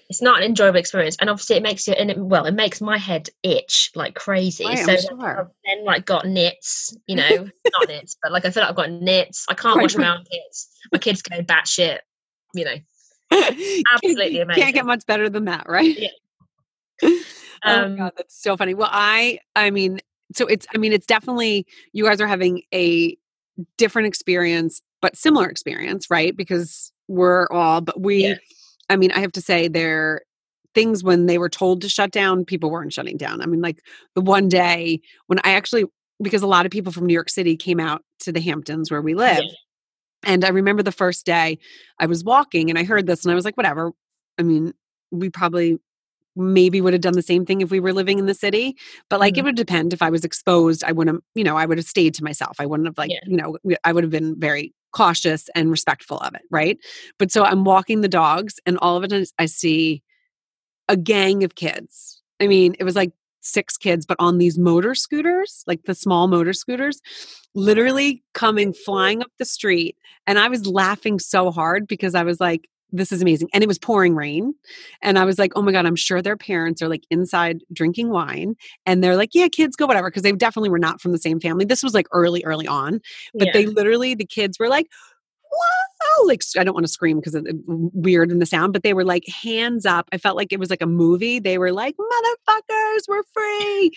it's 0.09 0.21
not 0.21 0.39
an 0.39 0.43
enjoyable 0.43 0.79
experience 0.79 1.15
and 1.21 1.29
obviously 1.29 1.55
it 1.55 1.63
makes 1.63 1.87
you 1.87 1.93
and 1.93 2.11
it, 2.11 2.17
well 2.17 2.45
it 2.45 2.53
makes 2.53 2.81
my 2.81 2.97
head 2.97 3.29
itch 3.43 3.91
like 3.95 4.13
crazy 4.15 4.65
Right, 4.65 4.77
so 4.79 4.97
sure. 4.97 5.39
I've 5.39 5.47
then 5.65 5.85
like 5.85 6.05
got 6.05 6.25
nits 6.27 6.93
you 7.07 7.15
know 7.15 7.29
not 7.71 7.87
nits 7.87 8.17
but 8.21 8.31
like 8.33 8.43
I 8.43 8.49
feel 8.49 8.61
like 8.63 8.71
I've 8.71 8.75
got 8.75 8.91
nits 8.91 9.45
I 9.47 9.53
can't 9.53 9.77
Right, 9.77 9.83
wash 9.83 9.95
my 9.95 10.03
right. 10.09 10.17
armpits 10.17 10.67
my 10.91 10.97
kids 10.99 11.21
going 11.21 11.45
batshit 11.45 11.99
you 12.53 12.65
know 12.65 12.75
Absolutely 13.93 14.43
Can't 14.55 14.73
get 14.73 14.85
much 14.85 15.05
better 15.05 15.29
than 15.29 15.45
that, 15.45 15.65
right? 15.67 15.97
Yeah. 15.97 16.09
oh 17.03 17.19
Um, 17.63 17.91
my 17.91 17.97
god, 17.97 18.13
that's 18.17 18.41
so 18.41 18.57
funny. 18.57 18.73
Well, 18.73 18.89
I 18.91 19.39
I 19.55 19.71
mean, 19.71 19.99
so 20.33 20.45
it's 20.47 20.67
I 20.73 20.77
mean, 20.77 20.93
it's 20.93 21.05
definitely 21.07 21.65
you 21.93 22.05
guys 22.05 22.21
are 22.21 22.27
having 22.27 22.63
a 22.73 23.17
different 23.77 24.07
experience, 24.07 24.81
but 25.01 25.15
similar 25.17 25.47
experience, 25.49 26.09
right? 26.09 26.35
Because 26.35 26.91
we're 27.07 27.47
all 27.51 27.81
but 27.81 27.99
we 28.01 28.27
Yeah. 28.27 28.35
I 28.89 28.97
mean, 28.97 29.11
I 29.11 29.19
have 29.19 29.31
to 29.33 29.41
say 29.41 29.67
there 29.67 30.21
things 30.73 31.03
when 31.03 31.25
they 31.25 31.37
were 31.37 31.49
told 31.49 31.81
to 31.81 31.89
shut 31.89 32.11
down, 32.11 32.45
people 32.45 32.71
weren't 32.71 32.93
shutting 32.93 33.17
down. 33.17 33.41
I 33.41 33.45
mean, 33.45 33.61
like 33.61 33.81
the 34.15 34.21
one 34.21 34.47
day 34.49 35.01
when 35.27 35.39
I 35.43 35.51
actually 35.53 35.85
because 36.21 36.43
a 36.43 36.47
lot 36.47 36.65
of 36.65 36.71
people 36.71 36.91
from 36.91 37.07
New 37.07 37.13
York 37.13 37.29
City 37.29 37.55
came 37.57 37.79
out 37.79 38.03
to 38.19 38.31
the 38.31 38.39
Hamptons 38.41 38.91
where 38.91 39.01
we 39.01 39.15
live. 39.15 39.43
Yeah. 39.43 39.51
And 40.23 40.45
I 40.45 40.49
remember 40.49 40.83
the 40.83 40.91
first 40.91 41.25
day 41.25 41.57
I 41.99 42.05
was 42.05 42.23
walking 42.23 42.69
and 42.69 42.77
I 42.77 42.83
heard 42.83 43.07
this 43.07 43.23
and 43.23 43.31
I 43.31 43.35
was 43.35 43.45
like, 43.45 43.57
whatever. 43.57 43.91
I 44.37 44.43
mean, 44.43 44.73
we 45.11 45.29
probably 45.29 45.77
maybe 46.35 46.79
would 46.81 46.93
have 46.93 47.01
done 47.01 47.13
the 47.13 47.21
same 47.21 47.45
thing 47.45 47.61
if 47.61 47.71
we 47.71 47.79
were 47.79 47.91
living 47.93 48.17
in 48.19 48.25
the 48.25 48.33
city. 48.33 48.77
But 49.09 49.19
like 49.19 49.37
it 49.37 49.41
Mhm. 49.41 49.45
would 49.45 49.55
depend. 49.55 49.93
If 49.93 50.01
I 50.01 50.09
was 50.09 50.23
exposed, 50.23 50.83
I 50.83 50.91
wouldn't, 50.93 51.23
you 51.35 51.43
know, 51.43 51.57
I 51.57 51.65
would 51.65 51.77
have 51.77 51.85
stayed 51.87 52.13
to 52.15 52.23
myself. 52.23 52.57
I 52.59 52.65
wouldn't 52.65 52.87
have 52.87 52.97
like, 52.97 53.11
Yeah. 53.11 53.19
you 53.25 53.35
know, 53.37 53.57
I 53.83 53.91
would 53.91 54.03
have 54.03 54.11
been 54.11 54.39
very 54.39 54.73
cautious 54.93 55.49
and 55.55 55.69
respectful 55.71 56.17
of 56.19 56.33
it. 56.35 56.43
Right. 56.49 56.77
But 57.19 57.31
so 57.31 57.43
I'm 57.43 57.63
walking 57.65 58.01
the 58.01 58.07
dogs 58.07 58.59
and 58.65 58.77
all 58.79 58.95
of 58.97 59.03
a 59.03 59.09
sudden 59.09 59.25
I 59.39 59.45
see 59.47 60.03
a 60.89 60.97
gang 60.97 61.43
of 61.43 61.55
kids. 61.55 62.21
I 62.39 62.47
mean, 62.47 62.75
it 62.79 62.83
was 62.83 62.95
like 62.95 63.11
six 63.41 63.77
kids, 63.77 64.05
but 64.05 64.17
on 64.19 64.37
these 64.37 64.57
motor 64.57 64.95
scooters, 64.95 65.63
like 65.67 65.83
the 65.83 65.95
small 65.95 66.27
motor 66.27 66.53
scooters, 66.53 67.01
literally 67.53 68.23
coming 68.33 68.73
flying 68.73 69.21
up 69.21 69.31
the 69.37 69.45
street. 69.45 69.97
And 70.27 70.39
I 70.39 70.47
was 70.47 70.67
laughing 70.67 71.19
so 71.19 71.51
hard 71.51 71.87
because 71.87 72.15
I 72.15 72.23
was 72.23 72.39
like, 72.39 72.69
this 72.93 73.11
is 73.11 73.21
amazing. 73.21 73.49
And 73.53 73.63
it 73.63 73.67
was 73.67 73.79
pouring 73.79 74.15
rain. 74.15 74.53
And 75.01 75.17
I 75.17 75.23
was 75.23 75.39
like, 75.39 75.53
oh 75.55 75.61
my 75.61 75.71
God, 75.71 75.85
I'm 75.85 75.95
sure 75.95 76.21
their 76.21 76.37
parents 76.37 76.81
are 76.81 76.89
like 76.89 77.03
inside 77.09 77.63
drinking 77.71 78.09
wine. 78.09 78.55
And 78.85 79.03
they're 79.03 79.15
like, 79.15 79.29
yeah, 79.33 79.47
kids 79.47 79.75
go, 79.75 79.85
whatever. 79.85 80.11
Cause 80.11 80.23
they 80.23 80.31
definitely 80.33 80.69
were 80.69 80.79
not 80.79 80.99
from 80.99 81.13
the 81.13 81.17
same 81.17 81.39
family. 81.39 81.65
This 81.65 81.83
was 81.83 81.93
like 81.93 82.07
early, 82.11 82.43
early 82.43 82.67
on. 82.67 82.99
But 83.33 83.47
yeah. 83.47 83.53
they 83.53 83.65
literally, 83.65 84.13
the 84.13 84.25
kids 84.25 84.59
were 84.59 84.67
like, 84.67 84.87
wow, 86.01 86.25
like 86.25 86.41
I 86.57 86.63
don't 86.63 86.73
want 86.73 86.85
to 86.85 86.91
scream 86.91 87.19
because 87.19 87.35
it's 87.35 87.47
weird 87.65 88.31
in 88.31 88.39
the 88.39 88.45
sound, 88.45 88.73
but 88.73 88.83
they 88.83 88.93
were 88.93 89.05
like 89.05 89.27
hands 89.27 89.85
up. 89.85 90.09
I 90.11 90.17
felt 90.17 90.37
like 90.37 90.51
it 90.51 90.59
was 90.59 90.69
like 90.69 90.81
a 90.81 90.87
movie. 90.87 91.39
They 91.39 91.57
were 91.57 91.71
like, 91.71 91.95
motherfuckers, 91.97 93.07
we're 93.07 93.23
free. 93.33 93.91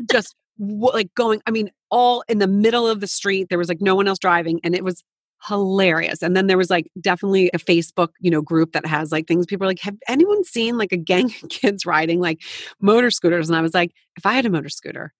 just 0.10 0.34
like 0.58 1.12
going, 1.14 1.42
I 1.46 1.50
mean, 1.50 1.70
all 1.90 2.24
in 2.28 2.38
the 2.38 2.46
middle 2.46 2.86
of 2.88 3.00
the 3.00 3.06
street. 3.06 3.48
There 3.48 3.58
was 3.58 3.68
like 3.68 3.80
no 3.80 3.94
one 3.94 4.08
else 4.08 4.18
driving, 4.18 4.60
and 4.64 4.74
it 4.74 4.84
was 4.84 5.02
hilarious. 5.46 6.22
And 6.22 6.36
then 6.36 6.46
there 6.46 6.56
was 6.56 6.70
like 6.70 6.90
definitely 7.00 7.50
a 7.52 7.58
Facebook, 7.58 8.08
you 8.20 8.30
know, 8.30 8.40
group 8.40 8.72
that 8.72 8.86
has 8.86 9.12
like 9.12 9.26
things 9.26 9.46
people 9.46 9.64
are 9.64 9.68
like, 9.68 9.80
have 9.80 9.96
anyone 10.08 10.42
seen 10.44 10.78
like 10.78 10.92
a 10.92 10.96
gang 10.96 11.26
of 11.42 11.48
kids 11.50 11.84
riding 11.84 12.20
like 12.20 12.40
motor 12.80 13.10
scooters? 13.10 13.48
And 13.48 13.56
I 13.56 13.60
was 13.60 13.74
like, 13.74 13.92
if 14.16 14.24
I 14.24 14.32
had 14.32 14.46
a 14.46 14.50
motor 14.50 14.70
scooter, 14.70 15.12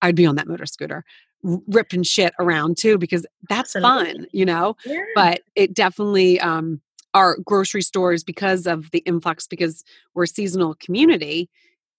I'd 0.00 0.14
be 0.14 0.26
on 0.26 0.36
that 0.36 0.46
motor 0.46 0.66
scooter 0.66 1.04
ripping 1.44 2.02
shit 2.02 2.32
around 2.38 2.76
too 2.76 2.98
because 2.98 3.26
that's 3.48 3.76
Absolutely. 3.76 4.14
fun, 4.14 4.26
you 4.32 4.44
know. 4.44 4.76
Yeah. 4.84 5.04
But 5.14 5.42
it 5.54 5.74
definitely 5.74 6.40
um 6.40 6.80
our 7.12 7.38
grocery 7.44 7.82
stores 7.82 8.24
because 8.24 8.66
of 8.66 8.90
the 8.90 8.98
influx 9.00 9.46
because 9.46 9.84
we're 10.14 10.24
a 10.24 10.28
seasonal 10.28 10.74
community, 10.74 11.48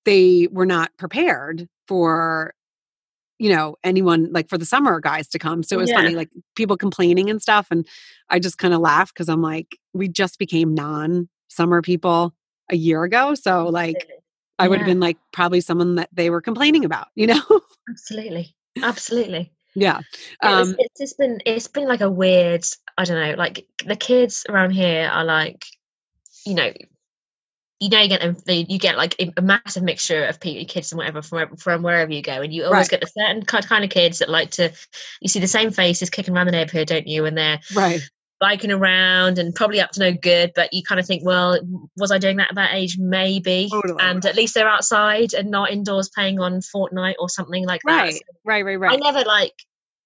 they 0.03 0.47
were 0.51 0.65
not 0.65 0.91
prepared 0.97 1.67
for 1.87 2.53
you 3.37 3.49
know 3.49 3.75
anyone 3.83 4.31
like 4.31 4.49
for 4.49 4.57
the 4.57 4.65
summer 4.65 5.01
guys 5.01 5.27
to 5.27 5.37
come 5.37 5.61
so 5.61 5.75
it 5.75 5.81
was 5.81 5.89
yeah. 5.89 5.97
funny 5.97 6.15
like 6.15 6.29
people 6.55 6.77
complaining 6.77 7.29
and 7.29 7.41
stuff 7.41 7.67
and 7.69 7.85
i 8.29 8.39
just 8.39 8.57
kind 8.57 8.73
of 8.73 8.79
laugh 8.79 9.13
because 9.13 9.27
i'm 9.27 9.41
like 9.41 9.77
we 9.93 10.07
just 10.07 10.39
became 10.39 10.73
non 10.73 11.27
summer 11.49 11.81
people 11.81 12.33
a 12.71 12.77
year 12.77 13.03
ago 13.03 13.35
so 13.35 13.65
like 13.65 14.07
i 14.57 14.69
would 14.69 14.77
have 14.77 14.87
been 14.87 15.01
like 15.01 15.17
probably 15.33 15.59
someone 15.59 15.95
that 15.95 16.07
they 16.13 16.29
were 16.29 16.39
complaining 16.39 16.85
about 16.85 17.07
you 17.15 17.27
know 17.27 17.41
Absolutely. 17.89 18.54
Absolutely. 18.81 19.51
Yeah. 19.75 19.99
Um, 20.41 20.69
it's, 20.69 20.75
it's 20.79 20.99
just 20.99 21.17
been 21.17 21.41
it's 21.45 21.67
been 21.67 21.87
like 21.87 22.01
a 22.01 22.09
weird 22.09 22.63
I 22.97 23.03
don't 23.03 23.19
know 23.19 23.35
like 23.35 23.67
the 23.85 23.95
kids 23.95 24.45
around 24.47 24.71
here 24.71 25.09
are 25.11 25.25
like 25.25 25.65
you 26.45 26.53
know 26.53 26.71
you 27.81 27.89
know 27.89 27.99
you 27.99 28.07
get 28.07 28.69
you 28.69 28.79
get 28.79 28.95
like 28.95 29.15
a 29.35 29.41
massive 29.41 29.83
mixture 29.83 30.23
of 30.25 30.39
people, 30.39 30.65
kids 30.65 30.91
and 30.91 30.97
whatever 30.97 31.21
from 31.21 31.57
from 31.57 31.83
wherever 31.83 32.11
you 32.11 32.21
go, 32.21 32.41
and 32.41 32.53
you 32.53 32.63
always 32.63 32.77
right. 32.77 32.89
get 32.89 33.01
the 33.01 33.07
certain 33.07 33.43
kind 33.43 33.83
of 33.83 33.89
kids 33.89 34.19
that 34.19 34.29
like 34.29 34.51
to. 34.51 34.71
You 35.19 35.27
see 35.27 35.39
the 35.39 35.47
same 35.47 35.71
faces 35.71 36.09
kicking 36.09 36.33
around 36.33 36.45
the 36.45 36.53
neighborhood, 36.53 36.87
don't 36.87 37.07
you? 37.07 37.25
And 37.25 37.37
they're 37.37 37.59
right 37.75 38.01
biking 38.39 38.71
around 38.71 39.37
and 39.37 39.55
probably 39.55 39.79
up 39.79 39.91
to 39.91 39.99
no 39.99 40.13
good, 40.13 40.51
but 40.55 40.73
you 40.73 40.83
kind 40.83 40.99
of 40.99 41.05
think, 41.05 41.23
well, 41.25 41.59
was 41.97 42.11
I 42.11 42.17
doing 42.17 42.37
that 42.37 42.49
at 42.49 42.55
that 42.55 42.73
age? 42.73 42.97
Maybe. 42.97 43.69
Totally. 43.71 43.95
And 43.99 44.25
at 44.25 44.35
least 44.35 44.53
they're 44.53 44.67
outside 44.67 45.33
and 45.33 45.49
not 45.49 45.71
indoors 45.71 46.09
playing 46.13 46.39
on 46.39 46.59
Fortnite 46.59 47.15
or 47.19 47.29
something 47.29 47.65
like 47.65 47.81
right. 47.85 48.11
that. 48.11 48.13
So 48.13 48.19
right, 48.43 48.65
right, 48.65 48.79
right. 48.79 48.93
I 48.93 48.97
never 48.97 49.25
like, 49.25 49.53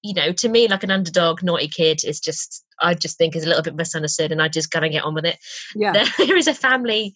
you 0.04 0.14
know, 0.14 0.32
to 0.32 0.50
me, 0.50 0.68
like 0.68 0.84
an 0.84 0.92
underdog, 0.92 1.44
naughty 1.44 1.68
kid 1.68 2.02
is 2.06 2.20
just, 2.20 2.64
I 2.80 2.94
just 2.94 3.18
think 3.18 3.36
is 3.36 3.46
a 3.46 3.48
little 3.48 3.64
bit 3.64 3.76
misunderstood 3.76 4.32
and 4.32 4.42
I 4.42 4.48
just 4.48 4.72
gotta 4.72 4.90
get 4.90 5.04
on 5.04 5.16
with 5.16 5.26
it. 5.26 5.38
Yeah. 5.76 5.92
there 6.18 6.38
is 6.38 6.48
a 6.48 6.54
family 6.54 7.16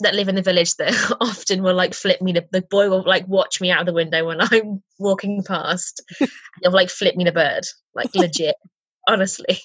that 0.00 0.14
live 0.14 0.28
in 0.28 0.34
the 0.34 0.42
village 0.42 0.74
that 0.76 1.16
often 1.20 1.62
will 1.62 1.74
like 1.74 1.94
flip 1.94 2.20
me 2.20 2.32
the, 2.32 2.44
the 2.50 2.62
boy 2.62 2.88
will 2.88 3.04
like 3.06 3.28
watch 3.28 3.60
me 3.60 3.70
out 3.70 3.80
of 3.80 3.86
the 3.86 3.92
window 3.92 4.26
when 4.26 4.38
I'm 4.50 4.82
walking 4.98 5.44
past. 5.44 6.02
they'll 6.62 6.72
like 6.72 6.88
flip 6.88 7.16
me 7.16 7.24
the 7.24 7.32
bird, 7.32 7.64
like 7.94 8.14
legit, 8.14 8.56
honestly 9.06 9.60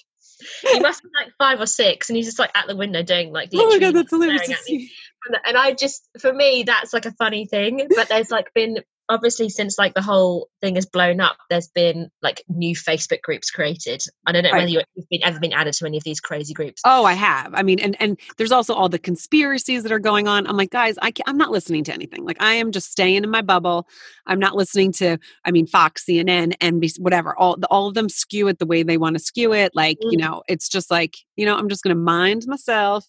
he 0.62 0.80
must 0.80 1.02
be 1.02 1.08
like 1.18 1.32
five 1.38 1.60
or 1.60 1.66
six, 1.66 2.08
and 2.08 2.16
he's 2.16 2.26
just 2.26 2.38
like 2.38 2.56
at 2.56 2.66
the 2.66 2.76
window 2.76 3.02
doing 3.02 3.32
like. 3.32 3.50
Oh 3.54 3.68
my 3.68 3.78
god, 3.78 3.94
that's 3.94 4.10
hilarious! 4.10 4.70
And 5.44 5.56
I 5.56 5.72
just, 5.72 6.08
for 6.20 6.32
me, 6.32 6.62
that's 6.62 6.92
like 6.92 7.06
a 7.06 7.12
funny 7.12 7.46
thing. 7.46 7.86
But 7.94 8.08
there's 8.08 8.30
like 8.30 8.52
been 8.54 8.78
obviously 9.08 9.48
since 9.48 9.78
like 9.78 9.94
the 9.94 10.02
whole 10.02 10.48
thing 10.60 10.74
has 10.74 10.86
blown 10.86 11.20
up 11.20 11.36
there's 11.50 11.68
been 11.68 12.10
like 12.22 12.42
new 12.48 12.74
facebook 12.74 13.22
groups 13.22 13.50
created. 13.50 14.02
I 14.26 14.32
don't 14.32 14.42
know 14.42 14.50
right. 14.50 14.60
whether 14.60 14.70
you've 14.70 15.08
been, 15.10 15.24
ever 15.24 15.40
been 15.40 15.52
added 15.52 15.74
to 15.74 15.86
any 15.86 15.96
of 15.96 16.04
these 16.04 16.20
crazy 16.20 16.54
groups. 16.54 16.82
Oh 16.84 17.04
i 17.04 17.14
have. 17.14 17.52
I 17.54 17.62
mean 17.62 17.78
and 17.80 17.96
and 18.00 18.18
there's 18.36 18.52
also 18.52 18.74
all 18.74 18.88
the 18.88 18.98
conspiracies 18.98 19.82
that 19.82 19.92
are 19.92 19.98
going 19.98 20.28
on. 20.28 20.46
I'm 20.46 20.56
like 20.56 20.70
guys 20.70 20.96
I 21.02 21.12
i'm 21.26 21.38
not 21.38 21.50
listening 21.50 21.84
to 21.84 21.94
anything. 21.94 22.24
Like 22.24 22.40
i 22.40 22.54
am 22.54 22.72
just 22.72 22.90
staying 22.90 23.24
in 23.24 23.30
my 23.30 23.42
bubble. 23.42 23.86
I'm 24.26 24.38
not 24.38 24.54
listening 24.54 24.92
to 24.94 25.18
i 25.44 25.50
mean 25.50 25.66
fox 25.66 26.04
cnn 26.04 26.56
nbc 26.58 27.00
whatever. 27.00 27.36
All 27.38 27.56
all 27.70 27.88
of 27.88 27.94
them 27.94 28.08
skew 28.08 28.48
it 28.48 28.58
the 28.58 28.66
way 28.66 28.82
they 28.82 28.98
want 28.98 29.16
to 29.16 29.22
skew 29.22 29.52
it. 29.52 29.72
Like 29.74 29.98
mm. 29.98 30.12
you 30.12 30.18
know 30.18 30.42
it's 30.48 30.68
just 30.68 30.90
like 30.90 31.16
you 31.36 31.46
know 31.46 31.56
i'm 31.56 31.68
just 31.68 31.82
going 31.82 31.96
to 31.96 32.02
mind 32.02 32.42
myself 32.46 33.06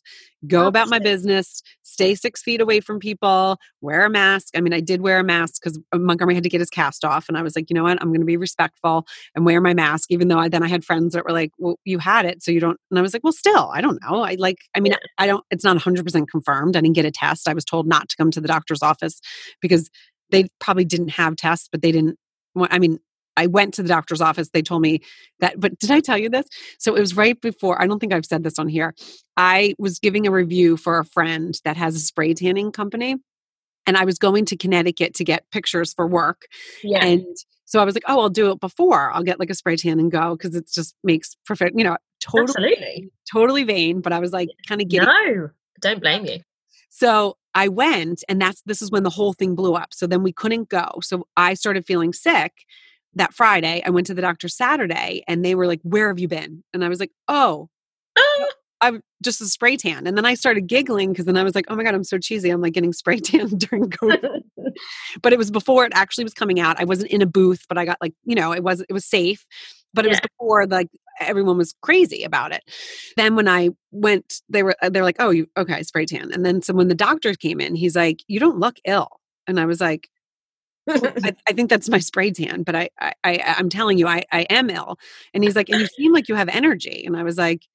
go 0.47 0.67
about 0.67 0.87
my 0.87 0.99
business, 0.99 1.61
stay 1.83 2.15
six 2.15 2.41
feet 2.41 2.61
away 2.61 2.79
from 2.79 2.99
people, 2.99 3.57
wear 3.81 4.05
a 4.05 4.09
mask. 4.09 4.55
I 4.55 4.61
mean, 4.61 4.73
I 4.73 4.79
did 4.79 5.01
wear 5.01 5.19
a 5.19 5.23
mask 5.23 5.61
because 5.61 5.79
Montgomery 5.93 6.35
had 6.35 6.43
to 6.43 6.49
get 6.49 6.61
his 6.61 6.69
cast 6.69 7.03
off. 7.03 7.27
And 7.27 7.37
I 7.37 7.41
was 7.41 7.55
like, 7.55 7.69
you 7.69 7.73
know 7.73 7.83
what? 7.83 8.01
I'm 8.01 8.09
going 8.09 8.21
to 8.21 8.25
be 8.25 8.37
respectful 8.37 9.05
and 9.35 9.45
wear 9.45 9.59
my 9.59 9.73
mask, 9.73 10.11
even 10.11 10.27
though 10.27 10.39
I, 10.39 10.49
then 10.49 10.63
I 10.63 10.67
had 10.67 10.85
friends 10.85 11.13
that 11.13 11.25
were 11.25 11.31
like, 11.31 11.51
well, 11.57 11.77
you 11.83 11.99
had 11.99 12.25
it. 12.25 12.41
So 12.41 12.51
you 12.51 12.59
don't. 12.59 12.77
And 12.89 12.99
I 12.99 13.01
was 13.01 13.13
like, 13.13 13.23
well, 13.23 13.33
still, 13.33 13.69
I 13.73 13.81
don't 13.81 13.99
know. 14.03 14.21
I 14.21 14.35
like, 14.35 14.57
I 14.75 14.79
mean, 14.79 14.93
I 15.17 15.27
don't, 15.27 15.43
it's 15.51 15.63
not 15.63 15.77
100% 15.77 16.27
confirmed. 16.29 16.75
I 16.75 16.81
didn't 16.81 16.95
get 16.95 17.05
a 17.05 17.11
test. 17.11 17.47
I 17.47 17.53
was 17.53 17.65
told 17.65 17.87
not 17.87 18.09
to 18.09 18.15
come 18.15 18.31
to 18.31 18.41
the 18.41 18.47
doctor's 18.47 18.81
office 18.81 19.19
because 19.61 19.89
they 20.31 20.47
probably 20.59 20.85
didn't 20.85 21.09
have 21.09 21.35
tests, 21.35 21.67
but 21.71 21.81
they 21.81 21.91
didn't. 21.91 22.17
I 22.57 22.79
mean, 22.79 22.99
I 23.39 23.47
went 23.47 23.73
to 23.75 23.81
the 23.83 23.87
doctor's 23.87 24.19
office. 24.19 24.49
They 24.49 24.61
told 24.61 24.81
me 24.81 25.01
that, 25.39 25.59
but 25.59 25.79
did 25.79 25.91
I 25.91 26.01
tell 26.01 26.17
you 26.17 26.29
this? 26.29 26.45
So 26.77 26.95
it 26.95 26.99
was 26.99 27.15
right 27.15 27.39
before, 27.39 27.81
I 27.81 27.87
don't 27.87 27.99
think 27.99 28.13
I've 28.13 28.25
said 28.25 28.43
this 28.43 28.59
on 28.59 28.67
here. 28.67 28.93
I 29.37 29.75
was 29.79 29.97
giving 29.97 30.27
a 30.27 30.31
review 30.31 30.75
for 30.75 30.99
a 30.99 31.05
friend 31.05 31.57
that 31.63 31.77
has 31.77 31.95
a 31.95 31.99
spray 31.99 32.33
tanning 32.33 32.71
company. 32.73 33.15
And 33.87 33.95
I 33.95 34.03
was 34.03 34.19
going 34.19 34.45
to 34.45 34.57
Connecticut 34.57 35.15
to 35.15 35.23
get 35.23 35.49
pictures 35.51 35.93
for 35.93 36.05
work. 36.05 36.47
Yeah. 36.83 37.03
And 37.03 37.25
so 37.65 37.79
I 37.79 37.85
was 37.85 37.95
like, 37.95 38.03
oh, 38.07 38.19
I'll 38.19 38.29
do 38.29 38.51
it 38.51 38.59
before. 38.59 39.09
I'll 39.11 39.23
get 39.23 39.39
like 39.39 39.49
a 39.49 39.55
spray 39.55 39.77
tan 39.77 39.99
and 39.99 40.11
go 40.11 40.35
because 40.35 40.53
it 40.53 40.69
just 40.69 40.95
makes 41.03 41.37
perfect, 41.45 41.77
you 41.77 41.85
know, 41.85 41.95
totally, 42.19 42.73
Absolutely. 42.73 43.11
totally 43.31 43.63
vain. 43.63 44.01
But 44.01 44.11
I 44.11 44.19
was 44.19 44.33
like, 44.33 44.49
kind 44.67 44.81
of 44.81 44.89
getting. 44.89 45.07
No, 45.07 45.49
don't 45.81 46.01
blame 46.01 46.25
you. 46.25 46.39
So 46.89 47.37
I 47.55 47.67
went, 47.67 48.23
and 48.27 48.39
that's 48.41 48.61
this 48.63 48.81
is 48.81 48.91
when 48.91 49.03
the 49.03 49.09
whole 49.09 49.33
thing 49.33 49.55
blew 49.55 49.73
up. 49.75 49.93
So 49.93 50.05
then 50.05 50.23
we 50.23 50.33
couldn't 50.33 50.69
go. 50.69 50.99
So 51.01 51.27
I 51.37 51.53
started 51.53 51.85
feeling 51.85 52.13
sick 52.13 52.65
that 53.15 53.33
Friday. 53.33 53.81
I 53.85 53.89
went 53.89 54.07
to 54.07 54.13
the 54.13 54.21
doctor 54.21 54.47
Saturday 54.47 55.23
and 55.27 55.43
they 55.43 55.55
were 55.55 55.67
like, 55.67 55.81
Where 55.83 56.07
have 56.07 56.19
you 56.19 56.27
been? 56.27 56.63
And 56.73 56.83
I 56.83 56.89
was 56.89 56.99
like, 56.99 57.11
Oh, 57.27 57.69
uh. 58.15 58.45
I'm 58.81 59.01
just 59.21 59.41
a 59.41 59.45
spray 59.45 59.75
tan. 59.75 60.07
And 60.07 60.15
then 60.15 60.25
I 60.25 60.35
started 60.35 60.67
giggling 60.67 61.11
because 61.11 61.25
then 61.25 61.35
I 61.35 61.43
was 61.43 61.53
like, 61.53 61.65
Oh 61.69 61.75
my 61.75 61.83
God, 61.83 61.95
I'm 61.95 62.03
so 62.03 62.17
cheesy. 62.17 62.49
I'm 62.49 62.61
like 62.61 62.73
getting 62.73 62.93
spray 62.93 63.19
tan 63.19 63.49
during 63.49 63.89
COVID. 63.89 64.43
but 65.21 65.33
it 65.33 65.39
was 65.39 65.51
before 65.51 65.85
it 65.85 65.91
actually 65.95 66.23
was 66.23 66.33
coming 66.33 66.59
out. 66.59 66.79
I 66.79 66.85
wasn't 66.85 67.11
in 67.11 67.21
a 67.21 67.25
booth, 67.25 67.65
but 67.67 67.77
I 67.77 67.85
got 67.85 67.97
like, 68.01 68.13
you 68.23 68.35
know, 68.35 68.53
it 68.53 68.63
was 68.63 68.81
it 68.81 68.93
was 68.93 69.05
safe. 69.05 69.45
But 69.93 70.05
it 70.05 70.09
yeah. 70.09 70.13
was 70.13 70.21
before 70.21 70.67
like 70.67 70.89
everyone 71.19 71.57
was 71.57 71.73
crazy 71.81 72.23
about 72.23 72.51
it. 72.51 72.63
Then 73.17 73.35
when 73.35 73.47
I 73.47 73.69
went, 73.91 74.41
they 74.47 74.63
were 74.63 74.75
they're 74.83 75.03
like, 75.03 75.15
"Oh, 75.19 75.31
you 75.31 75.47
okay, 75.57 75.81
spray 75.81 76.05
tan." 76.05 76.31
And 76.31 76.45
then 76.45 76.61
so 76.61 76.75
when 76.75 76.89
the 76.89 76.95
doctor 76.95 77.33
came 77.33 77.59
in, 77.59 77.73
he's 77.73 77.95
like, 77.95 78.23
"You 78.27 78.39
don't 78.39 78.59
look 78.59 78.77
ill." 78.85 79.19
And 79.47 79.59
I 79.59 79.65
was 79.65 79.81
like, 79.81 80.07
I, 81.23 81.35
I, 81.47 81.53
think 81.53 81.69
that's 81.69 81.89
my 81.89 81.99
spray 81.99 82.31
tan, 82.31 82.63
but 82.63 82.75
I, 82.75 82.89
I, 82.99 83.13
I 83.23 83.55
am 83.59 83.69
telling 83.69 83.97
you, 83.97 84.07
I, 84.07 84.23
I 84.31 84.41
am 84.49 84.69
ill. 84.69 84.97
And 85.33 85.43
he's 85.43 85.55
like, 85.55 85.69
and 85.69 85.79
you 85.79 85.87
seem 85.87 86.13
like 86.13 86.27
you 86.29 86.35
have 86.35 86.49
energy. 86.49 87.03
And 87.05 87.15
I 87.15 87.23
was 87.23 87.37
like, 87.37 87.67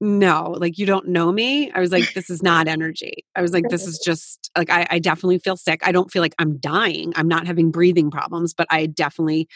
no, 0.00 0.54
like 0.58 0.78
you 0.78 0.86
don't 0.86 1.08
know 1.08 1.32
me. 1.32 1.72
I 1.72 1.80
was 1.80 1.90
like, 1.90 2.12
this 2.14 2.30
is 2.30 2.42
not 2.42 2.68
energy. 2.68 3.24
I 3.34 3.42
was 3.42 3.52
like, 3.52 3.68
this 3.68 3.86
is 3.86 3.98
just 3.98 4.50
like 4.56 4.70
I, 4.70 4.86
I 4.90 4.98
definitely 4.98 5.38
feel 5.38 5.56
sick. 5.56 5.80
I 5.82 5.90
don't 5.90 6.10
feel 6.10 6.22
like 6.22 6.34
I'm 6.38 6.58
dying. 6.58 7.12
I'm 7.16 7.26
not 7.26 7.46
having 7.46 7.70
breathing 7.70 8.10
problems, 8.10 8.54
but 8.54 8.68
I 8.70 8.86
definitely 8.86 9.48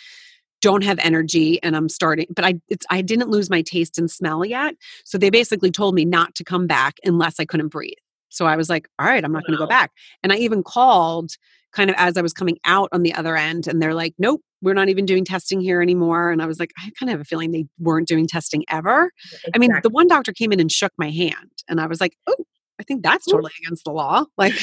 don't 0.61 0.85
have 0.85 0.99
energy 1.01 1.61
and 1.61 1.75
I'm 1.75 1.89
starting 1.89 2.25
but 2.31 2.45
I 2.45 2.55
it's 2.69 2.87
I 2.89 3.03
didn't 3.03 3.29
lose 3.29 3.51
my 3.51 3.63
taste 3.63 3.99
and 3.99 4.11
smell 4.11 4.45
yet. 4.45 4.77
So 5.05 5.19
they 5.19 5.29
basically 5.29 5.73
told 5.73 5.95
me 5.95 6.05
not 6.05 6.35
to 6.37 6.45
come 6.45 6.67
back 6.67 6.99
unless 7.05 7.39
I 7.39 7.45
couldn't 7.45 7.69
breathe. 7.69 7.95
So 8.33 8.47
I 8.47 8.57
was 8.57 8.69
like, 8.69 8.89
all 8.99 9.07
right, 9.07 9.25
I'm 9.25 9.33
not 9.33 9.45
going 9.45 9.57
to 9.57 9.63
go 9.63 9.67
back. 9.67 9.93
And 10.23 10.33
I 10.33 10.37
even 10.37 10.63
called 10.63 11.33
kind 11.73 11.91
of 11.91 11.97
as 11.99 12.17
I 12.17 12.23
was 12.23 12.33
coming 12.33 12.59
out 12.65 12.89
on 12.93 13.03
the 13.03 13.15
other 13.15 13.37
end, 13.37 13.67
and 13.67 13.81
they're 13.81 13.95
like, 13.95 14.15
nope, 14.19 14.43
we're 14.61 14.75
not 14.75 14.89
even 14.89 15.07
doing 15.07 15.25
testing 15.25 15.61
here 15.61 15.81
anymore. 15.81 16.31
And 16.31 16.43
I 16.43 16.47
was 16.47 16.61
like, 16.61 16.71
I 16.79 16.91
kind 16.99 17.09
of 17.09 17.15
have 17.15 17.21
a 17.21 17.25
feeling 17.25 17.51
they 17.51 17.67
weren't 17.79 18.09
doing 18.09 18.27
testing 18.27 18.65
ever. 18.69 19.11
Exactly. 19.25 19.53
I 19.55 19.59
mean, 19.59 19.81
the 19.83 19.91
one 19.91 20.07
doctor 20.07 20.33
came 20.33 20.53
in 20.53 20.61
and 20.61 20.71
shook 20.71 20.93
my 20.99 21.11
hand, 21.11 21.63
and 21.69 21.81
I 21.81 21.87
was 21.87 22.01
like, 22.01 22.17
oh, 22.27 22.45
I 22.81 22.85
think 22.85 23.03
that's 23.03 23.27
totally 23.27 23.53
against 23.65 23.85
the 23.85 23.93
law. 23.93 24.25
Like, 24.37 24.55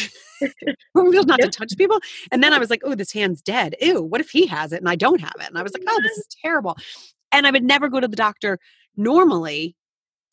we're 0.94 1.24
not 1.24 1.40
to 1.40 1.48
touch 1.48 1.74
people. 1.78 2.00
And 2.32 2.44
then 2.44 2.54
I 2.54 2.60
was 2.60 2.70
like, 2.70 2.82
oh, 2.84 2.96
this 2.96 3.14
hand's 3.14 3.42
dead. 3.42 3.76
Ew, 3.82 4.02
what 4.02 4.20
if 4.20 4.30
he 4.30 4.46
has 4.48 4.74
it 4.74 4.80
and 4.80 4.90
I 4.90 4.96
don't 4.96 5.22
have 5.22 5.36
it? 5.40 5.48
And 5.48 5.58
I 5.58 5.64
was 5.64 5.74
like, 5.74 5.84
oh, 5.88 6.00
this 6.02 6.18
is 6.18 6.28
terrible. 6.42 6.76
And 7.32 7.48
I 7.48 7.52
would 7.52 7.64
never 7.64 7.88
go 7.88 8.00
to 8.00 8.08
the 8.08 8.16
doctor 8.16 8.60
normally 8.98 9.76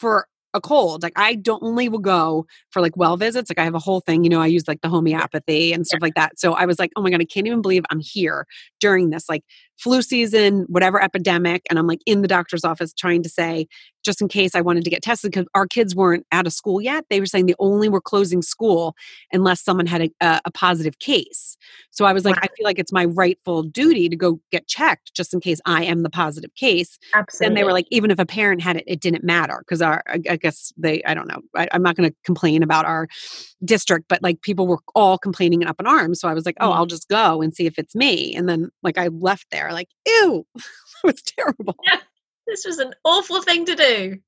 for 0.00 0.26
a 0.56 0.60
cold. 0.60 1.02
Like 1.02 1.12
I 1.16 1.34
don't 1.34 1.62
only 1.62 1.88
will 1.88 2.00
go 2.00 2.46
for 2.70 2.82
like 2.82 2.96
well 2.96 3.16
visits. 3.16 3.50
Like 3.50 3.58
I 3.58 3.64
have 3.64 3.74
a 3.74 3.78
whole 3.78 4.00
thing, 4.00 4.24
you 4.24 4.30
know, 4.30 4.40
I 4.40 4.46
use 4.46 4.66
like 4.66 4.80
the 4.80 4.88
homeopathy 4.88 5.72
and 5.72 5.86
stuff 5.86 5.98
yeah. 6.00 6.06
like 6.06 6.14
that. 6.14 6.40
So 6.40 6.54
I 6.54 6.66
was 6.66 6.78
like, 6.78 6.90
oh 6.96 7.02
my 7.02 7.10
God, 7.10 7.20
I 7.20 7.24
can't 7.24 7.46
even 7.46 7.62
believe 7.62 7.84
I'm 7.90 8.00
here 8.00 8.46
during 8.80 9.10
this. 9.10 9.28
Like 9.28 9.44
flu 9.78 10.02
season, 10.02 10.66
whatever 10.68 11.02
epidemic. 11.02 11.62
And 11.68 11.78
I'm 11.78 11.86
like 11.86 12.00
in 12.06 12.22
the 12.22 12.28
doctor's 12.28 12.64
office 12.64 12.92
trying 12.92 13.22
to 13.22 13.28
say, 13.28 13.66
just 14.04 14.20
in 14.20 14.28
case 14.28 14.54
I 14.54 14.60
wanted 14.60 14.84
to 14.84 14.90
get 14.90 15.02
tested, 15.02 15.32
because 15.32 15.46
our 15.54 15.66
kids 15.66 15.96
weren't 15.96 16.24
out 16.30 16.46
of 16.46 16.52
school 16.52 16.80
yet. 16.80 17.04
They 17.10 17.18
were 17.18 17.26
saying 17.26 17.46
they 17.46 17.54
only 17.58 17.88
were 17.88 18.00
closing 18.00 18.40
school 18.40 18.94
unless 19.32 19.62
someone 19.64 19.86
had 19.86 20.02
a, 20.02 20.40
a, 20.44 20.50
positive 20.52 21.00
case. 21.00 21.56
So 21.90 22.04
I 22.04 22.12
was 22.12 22.24
like, 22.24 22.36
Wow. 22.36 22.42
I 22.44 22.46
feel 22.56 22.64
like 22.64 22.78
it's 22.78 22.92
my 22.92 23.04
rightful 23.04 23.64
duty 23.64 24.08
to 24.08 24.16
go 24.16 24.40
get 24.52 24.68
checked 24.68 25.12
just 25.14 25.34
in 25.34 25.40
case 25.40 25.60
I 25.66 25.82
am 25.84 26.02
the 26.02 26.10
positive 26.10 26.54
case. 26.54 26.98
Absolutely. 27.14 27.46
And 27.46 27.56
they 27.56 27.64
were 27.64 27.72
like, 27.72 27.86
even 27.90 28.12
if 28.12 28.20
a 28.20 28.26
parent 28.26 28.62
had 28.62 28.76
it, 28.76 28.84
it 28.86 29.00
didn't 29.00 29.24
matter 29.24 29.58
because 29.58 29.82
our, 29.82 30.04
I, 30.06 30.20
I 30.30 30.36
guess 30.36 30.72
they, 30.76 31.02
I 31.02 31.14
don't 31.14 31.26
know, 31.26 31.40
I, 31.56 31.66
I'm 31.72 31.82
not 31.82 31.96
going 31.96 32.08
to 32.08 32.16
complain 32.24 32.62
about 32.62 32.84
our 32.84 33.08
district, 33.64 34.06
but 34.08 34.22
like 34.22 34.40
people 34.42 34.68
were 34.68 34.78
all 34.94 35.18
complaining 35.18 35.62
and 35.62 35.68
up 35.68 35.80
in 35.80 35.86
arms. 35.86 36.20
So 36.20 36.28
I 36.28 36.34
was 36.34 36.46
like, 36.46 36.56
oh, 36.60 36.66
Mm. 36.70 36.76
I'll 36.76 36.86
just 36.86 37.08
go 37.08 37.42
and 37.42 37.54
see 37.54 37.66
if 37.66 37.78
it's 37.78 37.94
me. 37.94 38.34
And 38.34 38.48
then 38.48 38.70
like 38.82 38.98
I 38.98 39.08
left 39.08 39.46
there, 39.50 39.65
like, 39.72 39.88
ew, 40.06 40.46
it 40.56 40.62
was 41.04 41.22
terrible. 41.22 41.76
this 42.46 42.64
was 42.64 42.78
an 42.78 42.94
awful 43.04 43.42
thing 43.42 43.64
to 43.66 43.74
do. 43.74 44.18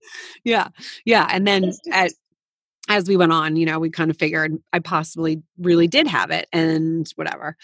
Yeah. 0.45 0.69
Yeah. 1.05 1.27
And 1.31 1.47
then 1.47 1.65
just- 1.65 1.89
as, 1.93 2.15
as 2.89 3.07
we 3.07 3.17
went 3.17 3.33
on, 3.33 3.57
you 3.57 3.67
know, 3.67 3.79
we 3.79 3.91
kind 3.91 4.11
of 4.11 4.17
figured 4.17 4.57
I 4.73 4.79
possibly 4.79 5.43
really 5.59 5.89
did 5.89 6.07
have 6.07 6.31
it 6.31 6.49
and 6.53 7.07
whatever. 7.17 7.57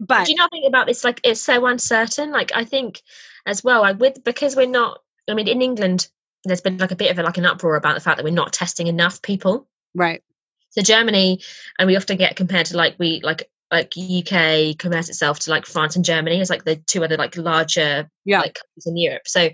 But 0.00 0.26
do 0.26 0.32
you 0.32 0.36
not 0.36 0.50
think 0.50 0.66
about 0.66 0.86
this 0.86 1.04
like 1.04 1.20
it's 1.24 1.40
so 1.40 1.66
uncertain 1.66 2.30
like 2.30 2.52
i 2.54 2.64
think 2.64 3.02
as 3.46 3.62
well 3.62 3.82
like 3.82 3.98
with 4.00 4.22
because 4.24 4.56
we're 4.56 4.66
not 4.66 5.00
i 5.28 5.34
mean 5.34 5.48
in 5.48 5.62
england 5.62 6.08
there's 6.44 6.60
been 6.60 6.78
like 6.78 6.90
a 6.90 6.96
bit 6.96 7.10
of 7.10 7.18
a, 7.18 7.22
like 7.22 7.38
an 7.38 7.46
uproar 7.46 7.76
about 7.76 7.94
the 7.94 8.00
fact 8.00 8.16
that 8.16 8.24
we're 8.24 8.30
not 8.30 8.52
testing 8.52 8.86
enough 8.86 9.22
people 9.22 9.68
right. 9.94 10.22
so 10.70 10.82
germany 10.82 11.40
and 11.78 11.86
we 11.86 11.96
often 11.96 12.16
get 12.16 12.36
compared 12.36 12.66
to 12.66 12.76
like 12.76 12.96
we 12.98 13.20
like 13.22 13.50
like 13.72 13.92
uk 13.96 14.78
compares 14.78 15.08
itself 15.08 15.38
to 15.40 15.50
like 15.50 15.66
france 15.66 15.96
and 15.96 16.04
germany 16.04 16.40
as 16.40 16.50
like 16.50 16.64
the 16.64 16.76
two 16.76 17.02
other 17.02 17.16
like 17.16 17.36
larger 17.36 18.08
Yeah. 18.24 18.40
like 18.40 18.54
countries 18.54 18.86
in 18.86 18.96
europe 18.96 19.22
so 19.26 19.48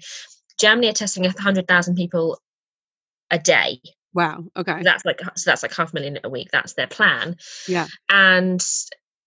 germany 0.61 0.89
are 0.89 0.93
testing 0.93 1.25
100000 1.25 1.95
people 1.97 2.41
a 3.31 3.39
day 3.39 3.81
Wow. 4.15 4.43
Okay. 4.57 4.83
that's 4.83 5.05
like 5.05 5.21
so 5.37 5.51
that's 5.51 5.63
like 5.63 5.75
half 5.75 5.93
a 5.93 5.95
million 5.95 6.19
a 6.25 6.29
week 6.29 6.49
that's 6.51 6.73
their 6.75 6.87
plan 6.89 7.37
Yeah. 7.69 7.87
and 8.09 8.61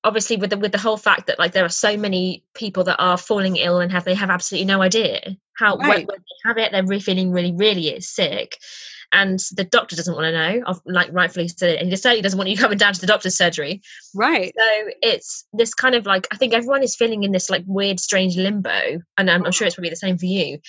obviously 0.04 0.36
with 0.38 0.50
the 0.50 0.58
with 0.58 0.72
the 0.72 0.80
whole 0.80 0.98
fact 0.98 1.28
that 1.28 1.40
like 1.40 1.52
there 1.54 1.64
are 1.64 1.70
so 1.70 1.96
many 1.96 2.44
people 2.56 2.84
that 2.86 2.98
are 3.00 3.18
falling 3.18 3.56
ill 3.58 3.80
and 3.80 3.92
have 3.92 4.04
they 4.04 4.16
have 4.16 4.32
absolutely 4.32 4.66
no 4.66 4.82
idea 4.82 5.22
how 5.54 5.78
when, 5.78 5.88
Right. 5.88 6.08
when 6.08 6.18
they 6.18 6.50
have 6.50 6.58
it 6.58 6.72
they're 6.72 7.00
feeling 7.00 7.32
really 7.32 7.54
really 7.54 8.02
sick 8.02 8.58
and 9.14 9.40
the 9.56 9.64
doctor 9.64 9.96
doesn't 9.96 10.16
want 10.16 10.26
to 10.26 10.32
know 10.32 10.80
like 10.86 11.12
rightfully 11.12 11.48
so 11.48 11.68
and 11.68 11.90
he 11.90 11.96
certainly 11.96 12.22
doesn't 12.22 12.38
want 12.38 12.50
you 12.50 12.58
coming 12.58 12.78
down 12.78 12.94
to 12.94 13.02
the 13.02 13.08
doctor's 13.08 13.36
surgery 13.38 13.82
Right. 14.16 14.54
so 14.58 14.90
it's 15.02 15.46
this 15.54 15.74
kind 15.74 15.96
of 15.96 16.06
like 16.06 16.28
i 16.32 16.38
think 16.38 16.54
everyone 16.54 16.84
is 16.84 16.96
feeling 16.96 17.24
in 17.24 17.32
this 17.32 17.50
like 17.50 17.64
weird 17.68 18.00
strange 18.00 18.38
limbo 18.38 19.02
and 19.18 19.30
i'm, 19.30 19.46
I'm 19.46 19.52
sure 19.52 19.68
it's 19.68 19.76
probably 19.76 19.90
the 19.90 19.96
same 19.96 20.18
for 20.18 20.26
you 20.26 20.60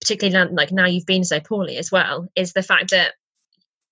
particularly 0.00 0.34
now, 0.34 0.54
like 0.54 0.72
now 0.72 0.86
you've 0.86 1.06
been 1.06 1.24
so 1.24 1.40
poorly 1.40 1.76
as 1.76 1.90
well 1.90 2.28
is 2.34 2.52
the 2.52 2.62
fact 2.62 2.90
that 2.90 3.14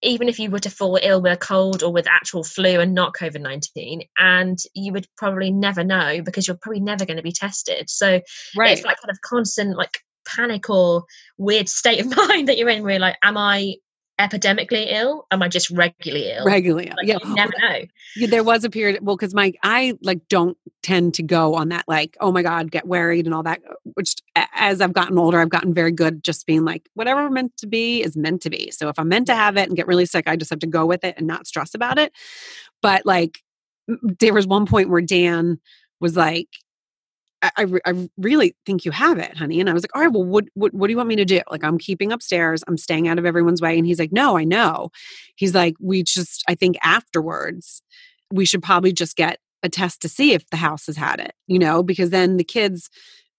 even 0.03 0.29
if 0.29 0.39
you 0.41 0.51
were 0.51 0.59
to 0.59 0.71
fall 0.71 0.99
ill 1.01 1.23
with 1.23 1.33
a 1.33 1.37
cold 1.37 1.83
or 1.83 1.93
with 1.93 2.09
actual 2.09 2.43
flu 2.43 2.81
and 2.81 2.93
not 2.95 3.15
COVID 3.15 3.41
19, 3.41 4.03
and 4.19 4.59
you 4.75 4.93
would 4.93 5.07
probably 5.17 5.53
never 5.53 5.85
know 5.85 6.21
because 6.23 6.47
you're 6.47 6.59
probably 6.61 6.81
never 6.81 7.07
going 7.07 7.19
to 7.19 7.23
be 7.23 7.33
tested. 7.33 7.89
So 7.89 8.21
Right. 8.57 8.73
it's 8.77 8.85
like 8.85 9.01
kind 9.01 9.11
of 9.11 9.21
constant 9.21 9.77
like 9.77 10.01
panic 10.25 10.69
or 10.71 11.05
weird 11.39 11.69
state 11.69 12.01
of 12.01 12.17
mind 12.29 12.49
that 12.49 12.59
you're 12.59 12.69
in 12.69 12.83
where 12.83 12.93
you're 12.93 13.01
like, 13.01 13.19
am 13.23 13.37
I 13.37 13.77
epidemically 14.21 14.87
ill? 14.93 15.27
Am 15.31 15.43
I 15.43 15.49
just 15.49 15.71
regularly 15.71 16.31
ill? 16.31 16.45
Regularly. 16.45 16.87
Like, 16.97 17.07
yeah. 17.07 17.19
You 17.25 17.35
never 17.35 17.53
know. 17.59 17.81
Yeah, 18.17 18.27
there 18.29 18.45
was 18.45 18.63
a 18.63 18.71
period 18.71 19.01
well 19.03 19.17
because 19.17 19.35
my 19.35 19.53
i 19.63 19.97
like 20.03 20.21
don't 20.29 20.57
tend 20.83 21.15
to 21.15 21.23
go 21.23 21.55
on 21.55 21.71
that 21.71 21.85
like 21.89 22.17
oh 22.21 22.31
my 22.31 22.43
god 22.43 22.71
get 22.71 22.87
worried 22.87 23.25
and 23.25 23.35
all 23.35 23.43
that 23.43 23.61
uh, 23.69 23.75
which 23.95 24.17
as 24.55 24.81
i've 24.81 24.93
gotten 24.93 25.19
older 25.19 25.41
i've 25.41 25.49
gotten 25.49 25.73
very 25.73 25.93
good 25.93 26.23
just 26.23 26.47
being 26.47 26.65
like 26.65 26.89
whatever 26.95 27.29
meant 27.31 27.57
to 27.57 27.67
be 27.67 28.03
is 28.03 28.17
meant 28.17 28.43
to 28.43 28.51
be 28.51 28.71
so 28.71 28.89
if 28.89 28.99
i'm 28.99 29.09
meant 29.09 29.27
to 29.27 29.35
have 29.35 29.57
it 29.57 29.69
and 29.69 29.77
get 29.77 29.87
really 29.87 30.07
sick 30.07 30.29
i 30.29 30.37
just 30.37 30.51
have 30.51 30.59
to 30.59 30.67
go 30.67 30.85
with 30.85 31.05
it 31.05 31.15
and 31.17 31.27
not 31.27 31.47
stress 31.47 31.75
about 31.75 31.99
it 31.99 32.13
but 32.83 33.07
like 33.07 33.41
there 34.21 34.35
was 34.35 34.47
one 34.47 34.67
point 34.67 34.91
where 34.91 35.01
dan 35.01 35.59
was 36.01 36.17
like 36.17 36.49
I, 37.43 37.51
I, 37.57 37.63
re- 37.63 37.81
I 37.85 38.09
really 38.17 38.57
think 38.65 38.85
you 38.85 38.91
have 38.93 39.19
it, 39.19 39.37
honey. 39.37 39.61
And 39.61 39.69
I 39.69 39.73
was 39.73 39.83
like, 39.83 39.95
all 39.95 40.03
right, 40.03 40.13
well, 40.13 40.25
what, 40.25 40.45
what, 40.55 40.73
what 40.73 40.87
do 40.87 40.93
you 40.93 40.97
want 40.97 41.09
me 41.09 41.17
to 41.17 41.25
do? 41.25 41.41
Like, 41.51 41.65
I'm 41.65 41.79
keeping 41.79 42.13
upstairs. 42.13 42.63
I'm 42.67 42.79
staying 42.79 43.09
out 43.09 43.19
of 43.19 43.27
everyone's 43.27 43.61
way. 43.61 43.77
And 43.77 43.87
he's 43.87 43.99
like, 43.99 44.13
no, 44.13 44.39
I 44.39 44.45
know. 44.45 44.91
He's 45.37 45.55
like, 45.55 45.75
we 45.81 46.03
just, 46.03 46.45
I 46.49 46.55
think 46.55 46.77
afterwards, 46.83 47.83
we 48.33 48.45
should 48.45 48.63
probably 48.63 48.93
just 48.93 49.17
get 49.17 49.39
a 49.63 49.69
test 49.69 50.01
to 50.03 50.09
see 50.09 50.33
if 50.33 50.49
the 50.51 50.57
house 50.57 50.87
has 50.87 50.97
had 50.97 51.21
it, 51.21 51.35
you 51.47 51.59
know, 51.59 51.83
because 51.83 52.11
then 52.11 52.37
the 52.37 52.45
kids, 52.45 52.89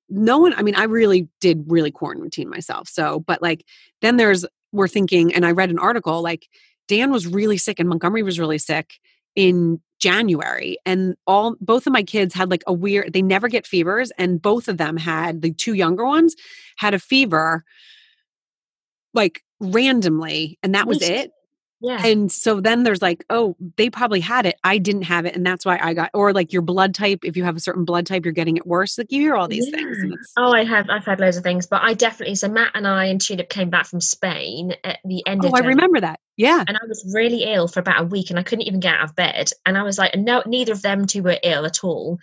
no 0.10 0.38
one, 0.38 0.54
I 0.54 0.62
mean, 0.62 0.76
I 0.76 0.84
really 0.84 1.28
did 1.42 1.66
really 1.68 1.92
quarantine 1.92 2.50
myself. 2.50 2.88
So, 2.88 3.22
but 3.22 3.42
like, 3.42 3.66
then 4.02 4.18
there's, 4.18 4.46
we're 4.72 4.88
thinking, 4.88 5.34
and 5.34 5.46
I 5.46 5.52
read 5.52 5.70
an 5.70 5.80
article, 5.80 6.22
like, 6.22 6.48
Dan 6.88 7.12
was 7.12 7.28
really 7.28 7.58
sick 7.58 7.80
and 7.80 7.90
Montgomery 7.90 8.24
was 8.24 8.40
really 8.40 8.58
sick 8.58 8.94
in 9.36 9.82
January 10.04 10.78
and 10.86 11.16
all 11.26 11.56
both 11.62 11.88
of 11.88 11.94
my 11.94 12.04
kids 12.04 12.34
had 12.34 12.52
like 12.52 12.62
a 12.68 12.74
weird 12.74 13.14
they 13.14 13.22
never 13.22 13.48
get 13.48 13.66
fevers 13.66 14.12
and 14.18 14.42
both 14.42 14.68
of 14.68 14.78
them 14.78 14.98
had 14.98 15.42
the 15.42 15.54
two 15.54 15.74
younger 15.74 16.06
ones 16.06 16.36
had 16.76 16.94
a 16.94 17.00
fever 17.00 17.64
like 19.14 19.42
randomly 19.62 20.60
and 20.62 20.76
that 20.76 20.88
was 20.88 21.02
it 21.02 21.32
Yeah. 21.84 22.06
and 22.06 22.32
so 22.32 22.62
then 22.62 22.84
there's 22.84 23.02
like 23.02 23.26
oh 23.30 23.58
they 23.76 23.90
probably 23.90 24.22
had 24.22 24.46
it 24.46 24.58
I 24.64 24.78
didn't 24.78 25.02
have 25.04 25.26
it 25.26 25.36
and 25.36 25.46
that's 25.46 25.66
why 25.66 25.78
I 25.82 25.94
got 25.94 26.12
or 26.14 26.32
like 26.32 26.54
your 26.54 26.62
blood 26.62 26.96
type 26.96 27.20
if 27.24 27.36
you 27.36 27.44
have 27.44 27.58
a 27.58 27.60
certain 27.60 27.84
blood 27.84 28.06
type 28.06 28.24
you're 28.24 28.32
getting 28.32 28.56
it 28.56 28.66
worse 28.66 28.98
like 28.98 29.12
you 29.12 29.20
hear 29.20 29.36
all 29.36 29.50
these 29.50 29.70
things 29.70 29.98
Yeah. 30.02 30.14
it's 30.14 30.34
Oh, 30.38 30.54
I 30.54 30.64
have. 30.64 30.90
I've 30.90 31.06
had 31.06 31.20
loads 31.20 31.38
of 31.38 31.44
things, 31.44 31.68
but 31.68 31.82
I 31.84 31.94
definitely. 31.94 32.36
So 32.36 32.48
Matt 32.48 32.72
and 32.74 32.88
I 32.88 33.06
and 33.06 33.20
Tulip 33.20 33.50
came 33.50 33.70
back 33.70 33.86
from 33.86 34.02
Spain 34.02 34.74
at 34.84 35.00
the 35.04 35.24
end 35.28 35.42
oh 35.44 35.50
of. 35.50 35.54
I 35.54 35.60
remember 35.60 36.00
that 36.00 36.20
yeah 36.36 36.64
and 36.68 36.76
I 36.76 36.86
was 36.88 37.12
really 37.14 37.44
ill 37.44 37.68
for 37.68 37.80
about 37.80 38.02
a 38.02 38.06
week 38.06 38.32
and 38.32 38.40
I 38.40 38.44
couldn't 38.44 38.66
even 38.66 38.80
get 38.80 38.96
out 38.96 39.04
of 39.10 39.16
bed. 39.16 39.50
And 39.66 39.78
I 39.78 39.84
was 39.84 39.98
like, 39.98 40.16
no, 40.16 40.42
neither 40.46 40.72
of 40.72 40.82
them 40.82 41.06
two 41.06 41.22
were 41.22 41.38
ill 41.44 41.66
at 41.66 41.84
all. 41.84 42.18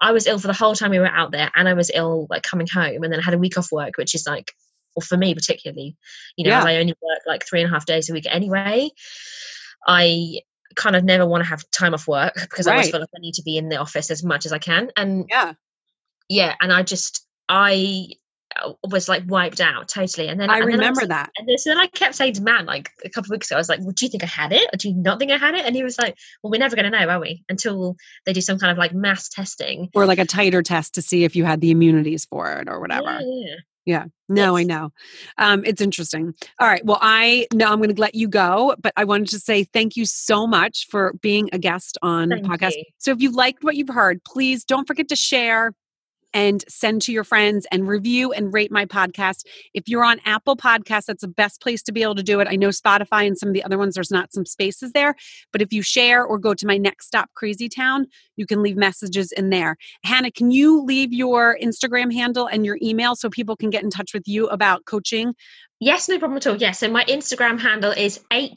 I 0.00 0.12
was 0.12 0.26
ill 0.26 0.38
for 0.38 0.46
the 0.46 0.52
whole 0.52 0.74
time 0.74 0.90
we 0.90 0.98
were 0.98 1.06
out 1.06 1.32
there 1.32 1.50
and 1.54 1.66
I 1.68 1.72
was 1.74 1.90
ill 1.94 2.26
like 2.28 2.42
coming 2.42 2.68
home 2.72 3.02
and 3.02 3.12
then 3.12 3.18
I 3.20 3.22
had 3.24 3.34
a 3.34 3.38
week 3.38 3.56
off 3.58 3.72
work, 3.72 3.96
which 3.96 4.14
is 4.14 4.26
like, 4.26 4.52
well, 4.96 5.04
for 5.06 5.16
me 5.16 5.34
particularly, 5.34 5.96
you 6.36 6.44
know, 6.44 6.50
Yeah. 6.50 6.64
I 6.64 6.76
only 6.76 6.94
work 7.02 7.20
like 7.26 7.46
three 7.46 7.60
and 7.62 7.70
a 7.70 7.72
half 7.72 7.86
days 7.86 8.08
a 8.10 8.12
week 8.12 8.26
anyway. 8.28 8.90
I 9.86 10.40
kind 10.74 10.96
of 10.96 11.04
never 11.04 11.24
want 11.26 11.44
to 11.44 11.48
have 11.48 11.62
time 11.70 11.94
off 11.94 12.08
work 12.08 12.34
because 12.40 12.66
I 12.66 12.72
always 12.72 12.90
feel 12.90 13.00
like 13.00 13.08
I 13.16 13.20
need 13.20 13.34
to 13.34 13.42
be 13.42 13.56
in 13.56 13.68
the 13.68 13.76
office 13.76 14.10
as 14.10 14.24
much 14.24 14.46
as 14.46 14.52
I 14.52 14.58
can. 14.58 14.90
And 14.96 15.26
yeah 15.30 15.52
yeah, 16.28 16.54
and 16.60 16.72
I 16.72 16.82
just, 16.82 17.24
I 17.48 18.08
uh, 18.60 18.72
was 18.90 19.08
like 19.08 19.22
wiped 19.28 19.60
out 19.60 19.88
totally. 19.88 20.28
And 20.28 20.40
then 20.40 20.50
I 20.50 20.58
and 20.58 20.62
then 20.64 20.78
remember 20.78 21.02
was- 21.02 21.08
that 21.08 21.30
and 21.38 21.48
then, 21.48 21.56
so 21.58 21.70
then 21.70 21.78
I 21.78 21.86
kept 21.86 22.14
saying 22.16 22.34
to 22.34 22.42
Matt, 22.42 22.66
like 22.66 22.90
a 23.04 23.08
couple 23.10 23.28
of 23.28 23.36
weeks 23.36 23.50
ago, 23.50 23.56
I 23.56 23.60
was 23.60 23.68
like, 23.68 23.80
well, 23.80 23.92
do 23.92 24.04
you 24.04 24.10
think 24.10 24.24
I 24.24 24.26
had 24.26 24.52
it? 24.52 24.68
Or 24.72 24.76
do 24.76 24.88
you 24.88 24.94
not 24.96 25.18
think 25.18 25.30
I 25.30 25.36
had 25.36 25.54
it? 25.54 25.64
And 25.64 25.76
he 25.76 25.84
was 25.84 25.98
like, 25.98 26.16
well, 26.42 26.50
we're 26.50 26.58
never 26.58 26.74
going 26.74 26.90
to 26.90 26.98
know, 26.98 27.08
are 27.08 27.20
we? 27.20 27.44
Until 27.48 27.96
they 28.24 28.32
do 28.32 28.40
some 28.40 28.58
kind 28.58 28.72
of 28.72 28.78
like 28.78 28.92
mass 28.92 29.28
testing. 29.28 29.88
or 29.94 30.04
like 30.06 30.18
a 30.18 30.24
tighter 30.24 30.62
test 30.62 30.94
to 30.94 31.02
see 31.02 31.24
if 31.24 31.36
you 31.36 31.44
had 31.44 31.60
the 31.60 31.70
immunities 31.70 32.24
for 32.24 32.50
it 32.54 32.68
or 32.68 32.80
whatever 32.80 33.04
Yeah, 33.04 33.20
yeah. 33.22 33.54
Yeah. 33.86 34.06
No, 34.28 34.56
I 34.56 34.64
know. 34.64 34.90
Um, 35.38 35.64
it's 35.64 35.80
interesting. 35.80 36.34
All 36.60 36.66
right. 36.66 36.84
Well, 36.84 36.98
I 37.00 37.46
know 37.54 37.72
I'm 37.72 37.78
going 37.78 37.94
to 37.94 38.00
let 38.00 38.16
you 38.16 38.28
go, 38.28 38.74
but 38.80 38.92
I 38.96 39.04
wanted 39.04 39.28
to 39.28 39.38
say 39.38 39.62
thank 39.62 39.96
you 39.96 40.04
so 40.04 40.46
much 40.46 40.88
for 40.90 41.14
being 41.22 41.48
a 41.52 41.58
guest 41.58 41.96
on 42.02 42.30
the 42.30 42.36
podcast. 42.36 42.72
you. 42.72 42.84
So 42.98 43.12
if 43.12 43.20
you 43.20 43.30
liked 43.30 43.62
what 43.62 43.76
you've 43.76 43.88
heard, 43.88 44.22
please 44.24 44.64
don't 44.64 44.86
forget 44.86 45.08
to 45.08 45.16
share 45.16 45.72
and 46.36 46.66
send 46.68 47.00
to 47.00 47.12
your 47.12 47.24
friends 47.24 47.66
and 47.72 47.88
review 47.88 48.30
and 48.30 48.52
rate 48.52 48.70
my 48.70 48.84
podcast. 48.84 49.46
If 49.72 49.88
you're 49.88 50.04
on 50.04 50.20
Apple 50.26 50.54
Podcasts, 50.54 51.06
that's 51.06 51.22
the 51.22 51.28
best 51.28 51.62
place 51.62 51.82
to 51.84 51.92
be 51.92 52.02
able 52.02 52.14
to 52.14 52.22
do 52.22 52.40
it. 52.40 52.48
I 52.50 52.56
know 52.56 52.68
Spotify 52.68 53.26
and 53.26 53.38
some 53.38 53.48
of 53.48 53.54
the 53.54 53.64
other 53.64 53.78
ones, 53.78 53.94
there's 53.94 54.10
not 54.10 54.34
some 54.34 54.44
spaces 54.44 54.92
there, 54.92 55.14
but 55.50 55.62
if 55.62 55.72
you 55.72 55.80
share 55.80 56.26
or 56.26 56.38
go 56.38 56.52
to 56.52 56.66
my 56.66 56.76
next 56.76 57.06
stop, 57.06 57.30
Crazy 57.32 57.70
Town, 57.70 58.06
you 58.36 58.44
can 58.44 58.62
leave 58.62 58.76
messages 58.76 59.32
in 59.32 59.48
there. 59.48 59.78
Hannah, 60.04 60.30
can 60.30 60.50
you 60.50 60.84
leave 60.84 61.10
your 61.10 61.56
Instagram 61.62 62.12
handle 62.12 62.46
and 62.46 62.66
your 62.66 62.76
email 62.82 63.16
so 63.16 63.30
people 63.30 63.56
can 63.56 63.70
get 63.70 63.82
in 63.82 63.88
touch 63.88 64.12
with 64.12 64.28
you 64.28 64.46
about 64.48 64.84
coaching? 64.84 65.34
Yes, 65.78 66.08
no 66.08 66.18
problem 66.18 66.38
at 66.38 66.46
all. 66.46 66.56
Yes. 66.56 66.78
So 66.78 66.88
my 66.88 67.04
Instagram 67.04 67.60
handle 67.60 67.92
is 67.92 68.18
h.m.ayers, 68.32 68.56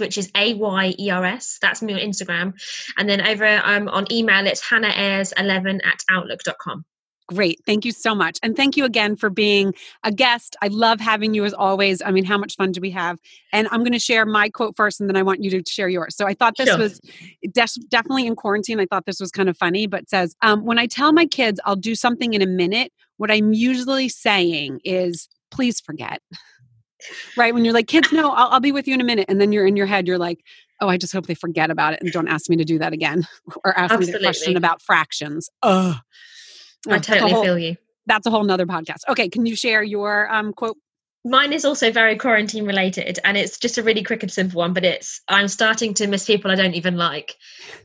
which 0.00 0.16
is 0.16 0.30
A 0.34 0.54
Y 0.54 0.94
E 0.98 1.10
R 1.10 1.24
S. 1.24 1.58
That's 1.60 1.82
me 1.82 1.92
on 1.92 2.00
Instagram. 2.00 2.54
And 2.96 3.06
then 3.08 3.20
over 3.20 3.46
um, 3.64 3.88
on 3.88 4.10
email, 4.10 4.46
it's 4.46 4.66
hannahayers11 4.66 5.84
at 5.84 6.02
outlook.com. 6.08 6.84
Great. 7.28 7.60
Thank 7.64 7.84
you 7.84 7.92
so 7.92 8.12
much. 8.12 8.38
And 8.42 8.56
thank 8.56 8.76
you 8.76 8.84
again 8.84 9.14
for 9.14 9.30
being 9.30 9.72
a 10.02 10.10
guest. 10.10 10.56
I 10.62 10.66
love 10.66 10.98
having 10.98 11.32
you 11.32 11.44
as 11.44 11.52
always. 11.54 12.02
I 12.02 12.10
mean, 12.10 12.24
how 12.24 12.36
much 12.36 12.56
fun 12.56 12.72
do 12.72 12.80
we 12.80 12.90
have? 12.90 13.18
And 13.52 13.68
I'm 13.70 13.80
going 13.84 13.92
to 13.92 14.00
share 14.00 14.26
my 14.26 14.48
quote 14.48 14.74
first 14.76 15.00
and 15.00 15.08
then 15.08 15.16
I 15.16 15.22
want 15.22 15.44
you 15.44 15.50
to 15.50 15.62
share 15.70 15.88
yours. 15.88 16.16
So 16.16 16.26
I 16.26 16.34
thought 16.34 16.56
this 16.56 16.68
Sure. 16.68 16.78
was 16.78 17.00
des- 17.52 17.80
definitely 17.88 18.26
in 18.26 18.34
quarantine. 18.34 18.80
I 18.80 18.86
thought 18.86 19.06
this 19.06 19.20
was 19.20 19.30
kind 19.30 19.48
of 19.48 19.56
funny, 19.56 19.86
but 19.86 20.02
it 20.02 20.10
says, 20.10 20.34
um, 20.42 20.64
when 20.64 20.78
I 20.80 20.86
tell 20.86 21.12
my 21.12 21.24
kids 21.26 21.60
I'll 21.64 21.76
do 21.76 21.94
something 21.94 22.34
in 22.34 22.42
a 22.42 22.46
minute, 22.46 22.92
what 23.20 23.30
I'm 23.30 23.52
usually 23.52 24.08
saying 24.08 24.80
is, 24.82 25.28
please 25.50 25.78
forget. 25.78 26.22
right? 27.36 27.52
When 27.52 27.66
you're 27.66 27.74
like, 27.74 27.86
kids, 27.86 28.10
no, 28.12 28.30
I'll, 28.34 28.48
I'll 28.52 28.60
be 28.60 28.72
with 28.72 28.88
you 28.88 28.94
in 28.94 29.00
a 29.02 29.04
minute. 29.04 29.26
And 29.28 29.38
then 29.38 29.52
you're 29.52 29.66
in 29.66 29.76
your 29.76 29.84
head, 29.84 30.08
you're 30.08 30.16
like, 30.16 30.42
oh, 30.80 30.88
I 30.88 30.96
just 30.96 31.12
hope 31.12 31.26
they 31.26 31.34
forget 31.34 31.70
about 31.70 31.92
it 31.92 32.00
and 32.02 32.10
don't 32.12 32.28
ask 32.28 32.48
me 32.48 32.56
to 32.56 32.64
do 32.64 32.78
that 32.78 32.94
again 32.94 33.26
or 33.64 33.78
ask 33.78 33.98
me 34.00 34.06
the 34.06 34.20
question 34.20 34.56
about 34.56 34.80
fractions. 34.80 35.50
Ugh. 35.62 35.96
I 36.88 36.98
totally 36.98 37.32
whole, 37.32 37.44
feel 37.44 37.58
you. 37.58 37.76
That's 38.06 38.26
a 38.26 38.30
whole 38.30 38.42
nother 38.42 38.64
podcast. 38.64 39.00
Okay, 39.06 39.28
can 39.28 39.44
you 39.44 39.54
share 39.54 39.82
your 39.82 40.32
um, 40.32 40.54
quote? 40.54 40.78
Mine 41.22 41.52
is 41.52 41.66
also 41.66 41.92
very 41.92 42.16
quarantine 42.16 42.64
related, 42.64 43.18
and 43.22 43.36
it's 43.36 43.58
just 43.58 43.76
a 43.76 43.82
really 43.82 44.02
quick 44.02 44.22
and 44.22 44.32
simple 44.32 44.60
one. 44.60 44.72
But 44.72 44.86
it's 44.86 45.20
I'm 45.28 45.48
starting 45.48 45.92
to 45.94 46.06
miss 46.06 46.24
people 46.24 46.50
I 46.50 46.54
don't 46.54 46.72
even 46.72 46.96
like, 46.96 47.36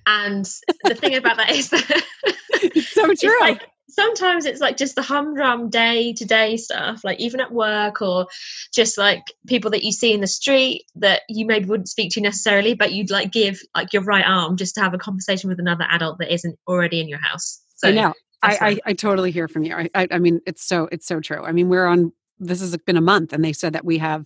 and 0.08 0.50
the 0.86 0.96
thing 0.96 1.16
about 1.16 1.36
that 1.36 1.52
is 1.52 1.72
that 1.72 2.04
it's 2.54 2.88
so 2.88 3.04
true. 3.08 3.12
It's 3.12 3.42
like, 3.42 3.68
sometimes 3.90 4.46
it's 4.46 4.62
like 4.62 4.78
just 4.78 4.96
the 4.96 5.02
humdrum 5.02 5.70
day 5.70 6.14
to 6.14 6.26
day 6.26 6.58
stuff, 6.58 7.04
like 7.04 7.20
even 7.20 7.40
at 7.40 7.52
work 7.52 8.02
or 8.02 8.28
just 8.74 8.98
like 8.98 9.24
people 9.48 9.72
that 9.72 9.84
you 9.84 9.92
see 9.92 10.14
in 10.14 10.22
the 10.22 10.28
street 10.28 10.86
that 10.96 11.22
you 11.30 11.46
maybe 11.46 11.66
wouldn't 11.66 11.90
speak 11.90 12.12
to 12.12 12.22
necessarily, 12.22 12.74
but 12.74 12.94
you'd 12.94 13.12
like 13.12 13.32
give 13.32 13.60
like 13.76 13.94
your 13.94 14.04
right 14.04 14.26
arm 14.26 14.58
just 14.58 14.76
to 14.76 14.82
have 14.82 14.94
a 14.94 14.98
conversation 14.98 15.50
with 15.50 15.60
another 15.60 15.86
adult 15.90 16.20
that 16.20 16.34
isn't 16.34 16.58
already 16.68 17.00
in 17.00 17.08
your 17.08 17.20
house. 17.20 17.62
So 17.76 17.90
I 17.90 17.92
know. 17.92 18.14
I, 18.42 18.58
I, 18.62 18.80
I, 18.86 18.94
totally 18.94 19.32
hear 19.32 19.48
from 19.48 19.64
you. 19.64 19.74
I, 19.74 19.90
I, 19.96 20.08
I 20.12 20.20
mean, 20.20 20.40
it's 20.46 20.64
so 20.64 20.88
it's 20.92 21.08
so 21.08 21.20
true. 21.20 21.44
I 21.44 21.52
mean, 21.52 21.68
we're 21.68 21.88
on. 21.88 22.12
This 22.38 22.60
has 22.60 22.78
been 22.78 22.98
a 22.98 23.02
month, 23.02 23.34
and 23.34 23.44
they 23.44 23.54
said 23.54 23.74
that 23.74 23.86
we 23.86 23.98
have 23.98 24.26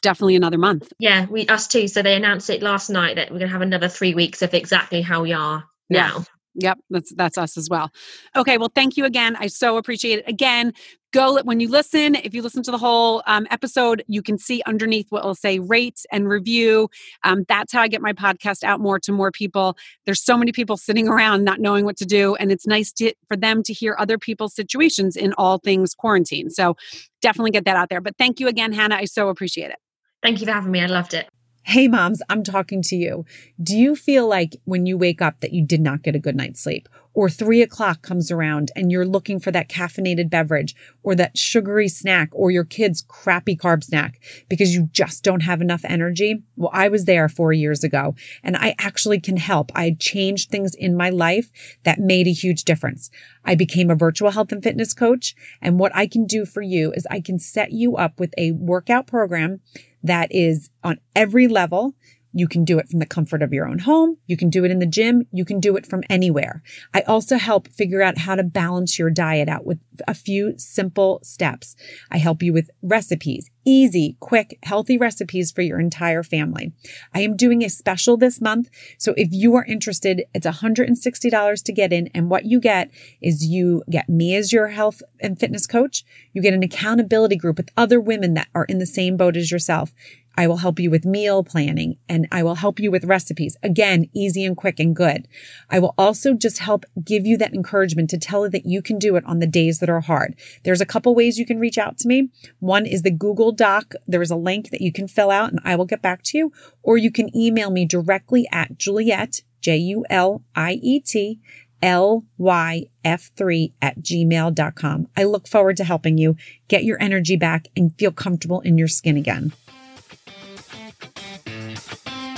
definitely 0.00 0.36
another 0.36 0.56
month. 0.56 0.90
Yeah, 0.98 1.26
we 1.26 1.46
us 1.48 1.66
too. 1.66 1.86
So 1.88 2.00
they 2.00 2.14
announced 2.14 2.48
it 2.48 2.62
last 2.62 2.88
night 2.88 3.16
that 3.16 3.30
we're 3.30 3.38
going 3.38 3.48
to 3.48 3.52
have 3.52 3.62
another 3.62 3.88
three 3.88 4.14
weeks 4.14 4.40
of 4.40 4.54
exactly 4.54 5.02
how 5.02 5.22
we 5.22 5.34
are 5.34 5.64
now. 5.90 6.24
Yep, 6.58 6.78
that's 6.90 7.14
that's 7.14 7.36
us 7.36 7.56
as 7.56 7.68
well. 7.68 7.90
Okay, 8.34 8.56
well, 8.56 8.70
thank 8.74 8.96
you 8.96 9.04
again. 9.04 9.36
I 9.36 9.46
so 9.48 9.76
appreciate 9.76 10.20
it. 10.20 10.28
Again, 10.28 10.72
go 11.12 11.40
when 11.42 11.60
you 11.60 11.68
listen. 11.68 12.14
If 12.14 12.34
you 12.34 12.42
listen 12.42 12.62
to 12.62 12.70
the 12.70 12.78
whole 12.78 13.22
um, 13.26 13.46
episode, 13.50 14.02
you 14.06 14.22
can 14.22 14.38
see 14.38 14.62
underneath 14.66 15.06
what 15.10 15.24
will 15.24 15.34
say 15.34 15.58
rate 15.58 16.00
and 16.10 16.28
review. 16.28 16.88
Um, 17.24 17.44
that's 17.46 17.72
how 17.72 17.82
I 17.82 17.88
get 17.88 18.00
my 18.00 18.14
podcast 18.14 18.64
out 18.64 18.80
more 18.80 18.98
to 19.00 19.12
more 19.12 19.30
people. 19.30 19.76
There's 20.06 20.22
so 20.22 20.36
many 20.36 20.50
people 20.50 20.76
sitting 20.78 21.08
around 21.08 21.44
not 21.44 21.60
knowing 21.60 21.84
what 21.84 21.98
to 21.98 22.06
do, 22.06 22.34
and 22.36 22.50
it's 22.50 22.66
nice 22.66 22.90
to, 22.94 23.12
for 23.28 23.36
them 23.36 23.62
to 23.64 23.72
hear 23.74 23.94
other 23.98 24.18
people's 24.18 24.54
situations 24.54 25.14
in 25.16 25.34
all 25.34 25.58
things 25.58 25.94
quarantine. 25.94 26.48
So 26.48 26.76
definitely 27.20 27.50
get 27.50 27.66
that 27.66 27.76
out 27.76 27.90
there. 27.90 28.00
But 28.00 28.16
thank 28.16 28.40
you 28.40 28.48
again, 28.48 28.72
Hannah. 28.72 28.96
I 28.96 29.04
so 29.04 29.28
appreciate 29.28 29.70
it. 29.70 29.76
Thank 30.22 30.40
you 30.40 30.46
for 30.46 30.52
having 30.52 30.72
me. 30.72 30.80
I 30.80 30.86
loved 30.86 31.12
it. 31.12 31.28
Hey 31.68 31.88
moms, 31.88 32.22
I'm 32.28 32.44
talking 32.44 32.80
to 32.82 32.94
you. 32.94 33.24
Do 33.60 33.76
you 33.76 33.96
feel 33.96 34.28
like 34.28 34.54
when 34.66 34.86
you 34.86 34.96
wake 34.96 35.20
up 35.20 35.40
that 35.40 35.52
you 35.52 35.66
did 35.66 35.80
not 35.80 36.02
get 36.02 36.14
a 36.14 36.20
good 36.20 36.36
night's 36.36 36.60
sleep? 36.60 36.88
Or 37.12 37.28
three 37.28 37.60
o'clock 37.60 38.02
comes 38.02 38.30
around 38.30 38.70
and 38.76 38.92
you're 38.92 39.04
looking 39.04 39.40
for 39.40 39.50
that 39.50 39.68
caffeinated 39.68 40.30
beverage 40.30 40.76
or 41.02 41.16
that 41.16 41.36
sugary 41.36 41.88
snack 41.88 42.28
or 42.30 42.52
your 42.52 42.62
kid's 42.62 43.02
crappy 43.02 43.56
carb 43.56 43.82
snack 43.82 44.20
because 44.48 44.76
you 44.76 44.90
just 44.92 45.24
don't 45.24 45.42
have 45.42 45.60
enough 45.60 45.84
energy? 45.84 46.44
Well, 46.54 46.70
I 46.72 46.86
was 46.86 47.04
there 47.04 47.28
four 47.28 47.52
years 47.52 47.82
ago 47.82 48.14
and 48.44 48.56
I 48.56 48.76
actually 48.78 49.18
can 49.18 49.36
help. 49.36 49.72
I 49.74 49.96
changed 49.98 50.50
things 50.50 50.72
in 50.72 50.96
my 50.96 51.10
life 51.10 51.50
that 51.82 51.98
made 51.98 52.28
a 52.28 52.32
huge 52.32 52.62
difference. 52.62 53.10
I 53.44 53.56
became 53.56 53.90
a 53.90 53.96
virtual 53.96 54.30
health 54.30 54.52
and 54.52 54.62
fitness 54.62 54.94
coach. 54.94 55.34
And 55.60 55.80
what 55.80 55.90
I 55.96 56.06
can 56.06 56.26
do 56.26 56.44
for 56.44 56.62
you 56.62 56.92
is 56.92 57.08
I 57.10 57.20
can 57.20 57.40
set 57.40 57.72
you 57.72 57.96
up 57.96 58.20
with 58.20 58.34
a 58.38 58.52
workout 58.52 59.08
program 59.08 59.62
that 60.06 60.28
is 60.30 60.70
on 60.84 60.98
every 61.14 61.48
level. 61.48 61.94
You 62.36 62.46
can 62.46 62.66
do 62.66 62.78
it 62.78 62.90
from 62.90 62.98
the 62.98 63.06
comfort 63.06 63.40
of 63.40 63.54
your 63.54 63.66
own 63.66 63.78
home. 63.78 64.18
You 64.26 64.36
can 64.36 64.50
do 64.50 64.62
it 64.66 64.70
in 64.70 64.78
the 64.78 64.84
gym. 64.84 65.26
You 65.32 65.46
can 65.46 65.58
do 65.58 65.74
it 65.74 65.86
from 65.86 66.02
anywhere. 66.10 66.62
I 66.92 67.00
also 67.00 67.38
help 67.38 67.68
figure 67.68 68.02
out 68.02 68.18
how 68.18 68.34
to 68.34 68.42
balance 68.42 68.98
your 68.98 69.08
diet 69.08 69.48
out 69.48 69.64
with 69.64 69.78
a 70.06 70.12
few 70.12 70.52
simple 70.58 71.20
steps. 71.22 71.76
I 72.10 72.18
help 72.18 72.42
you 72.42 72.52
with 72.52 72.70
recipes, 72.82 73.50
easy, 73.64 74.18
quick, 74.20 74.58
healthy 74.64 74.98
recipes 74.98 75.50
for 75.50 75.62
your 75.62 75.80
entire 75.80 76.22
family. 76.22 76.74
I 77.14 77.20
am 77.20 77.36
doing 77.36 77.64
a 77.64 77.70
special 77.70 78.18
this 78.18 78.38
month. 78.38 78.68
So 78.98 79.14
if 79.16 79.28
you 79.32 79.54
are 79.54 79.64
interested, 79.64 80.24
it's 80.34 80.46
$160 80.46 81.62
to 81.62 81.72
get 81.72 81.90
in. 81.90 82.08
And 82.14 82.28
what 82.28 82.44
you 82.44 82.60
get 82.60 82.90
is 83.22 83.46
you 83.46 83.82
get 83.88 84.10
me 84.10 84.36
as 84.36 84.52
your 84.52 84.68
health 84.68 85.02
and 85.20 85.40
fitness 85.40 85.66
coach. 85.66 86.04
You 86.34 86.42
get 86.42 86.52
an 86.52 86.62
accountability 86.62 87.36
group 87.36 87.56
with 87.56 87.70
other 87.78 87.98
women 87.98 88.34
that 88.34 88.48
are 88.54 88.66
in 88.66 88.76
the 88.76 88.84
same 88.84 89.16
boat 89.16 89.38
as 89.38 89.50
yourself. 89.50 89.94
I 90.36 90.46
will 90.46 90.58
help 90.58 90.78
you 90.78 90.90
with 90.90 91.04
meal 91.04 91.42
planning 91.42 91.96
and 92.08 92.28
I 92.30 92.42
will 92.42 92.56
help 92.56 92.78
you 92.78 92.90
with 92.90 93.04
recipes. 93.04 93.56
Again, 93.62 94.08
easy 94.12 94.44
and 94.44 94.56
quick 94.56 94.78
and 94.78 94.94
good. 94.94 95.28
I 95.70 95.78
will 95.78 95.94
also 95.96 96.34
just 96.34 96.58
help 96.58 96.84
give 97.02 97.26
you 97.26 97.36
that 97.38 97.54
encouragement 97.54 98.10
to 98.10 98.18
tell 98.18 98.48
that 98.50 98.66
you 98.66 98.82
can 98.82 98.98
do 98.98 99.16
it 99.16 99.24
on 99.26 99.38
the 99.38 99.46
days 99.46 99.78
that 99.80 99.88
are 99.88 100.00
hard. 100.00 100.36
There's 100.64 100.80
a 100.80 100.86
couple 100.86 101.14
ways 101.14 101.38
you 101.38 101.46
can 101.46 101.58
reach 101.58 101.78
out 101.78 101.98
to 101.98 102.08
me. 102.08 102.28
One 102.60 102.86
is 102.86 103.02
the 103.02 103.10
Google 103.10 103.52
Doc. 103.52 103.94
There 104.06 104.22
is 104.22 104.30
a 104.30 104.36
link 104.36 104.70
that 104.70 104.80
you 104.80 104.92
can 104.92 105.08
fill 105.08 105.30
out 105.30 105.50
and 105.50 105.60
I 105.64 105.76
will 105.76 105.86
get 105.86 106.02
back 106.02 106.22
to 106.24 106.38
you, 106.38 106.52
or 106.82 106.98
you 106.98 107.10
can 107.10 107.34
email 107.36 107.70
me 107.70 107.86
directly 107.86 108.46
at 108.52 108.78
Juliet, 108.78 109.42
J 109.60 109.76
U 109.76 110.04
L 110.10 110.42
I 110.54 110.72
E 110.82 111.00
T 111.00 111.40
lyf3 111.82 113.72
at 113.82 113.98
gmail.com. 114.00 115.08
I 115.16 115.24
look 115.24 115.46
forward 115.48 115.76
to 115.76 115.84
helping 115.84 116.18
you 116.18 116.36
get 116.68 116.84
your 116.84 117.00
energy 117.00 117.36
back 117.36 117.68
and 117.76 117.96
feel 117.98 118.12
comfortable 118.12 118.60
in 118.60 118.78
your 118.78 118.88
skin 118.88 119.16
again. 119.16 119.52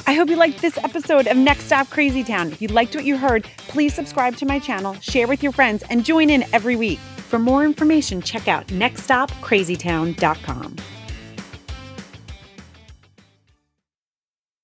I 0.08 0.14
hope 0.14 0.30
you 0.30 0.36
liked 0.36 0.62
this 0.62 0.78
episode 0.78 1.26
of 1.26 1.36
Next 1.36 1.64
Stop 1.64 1.90
Crazy 1.90 2.24
Town. 2.24 2.50
If 2.50 2.62
you 2.62 2.68
liked 2.68 2.94
what 2.94 3.04
you 3.04 3.18
heard, 3.18 3.44
please 3.68 3.92
subscribe 3.92 4.36
to 4.36 4.46
my 4.46 4.58
channel, 4.58 4.94
share 5.00 5.28
with 5.28 5.42
your 5.42 5.52
friends, 5.52 5.84
and 5.90 6.02
join 6.02 6.30
in 6.30 6.46
every 6.54 6.76
week. 6.76 6.98
For 7.28 7.38
more 7.38 7.62
information, 7.62 8.22
check 8.22 8.48
out 8.48 8.66
nextstopcrazytown.com. 8.68 10.76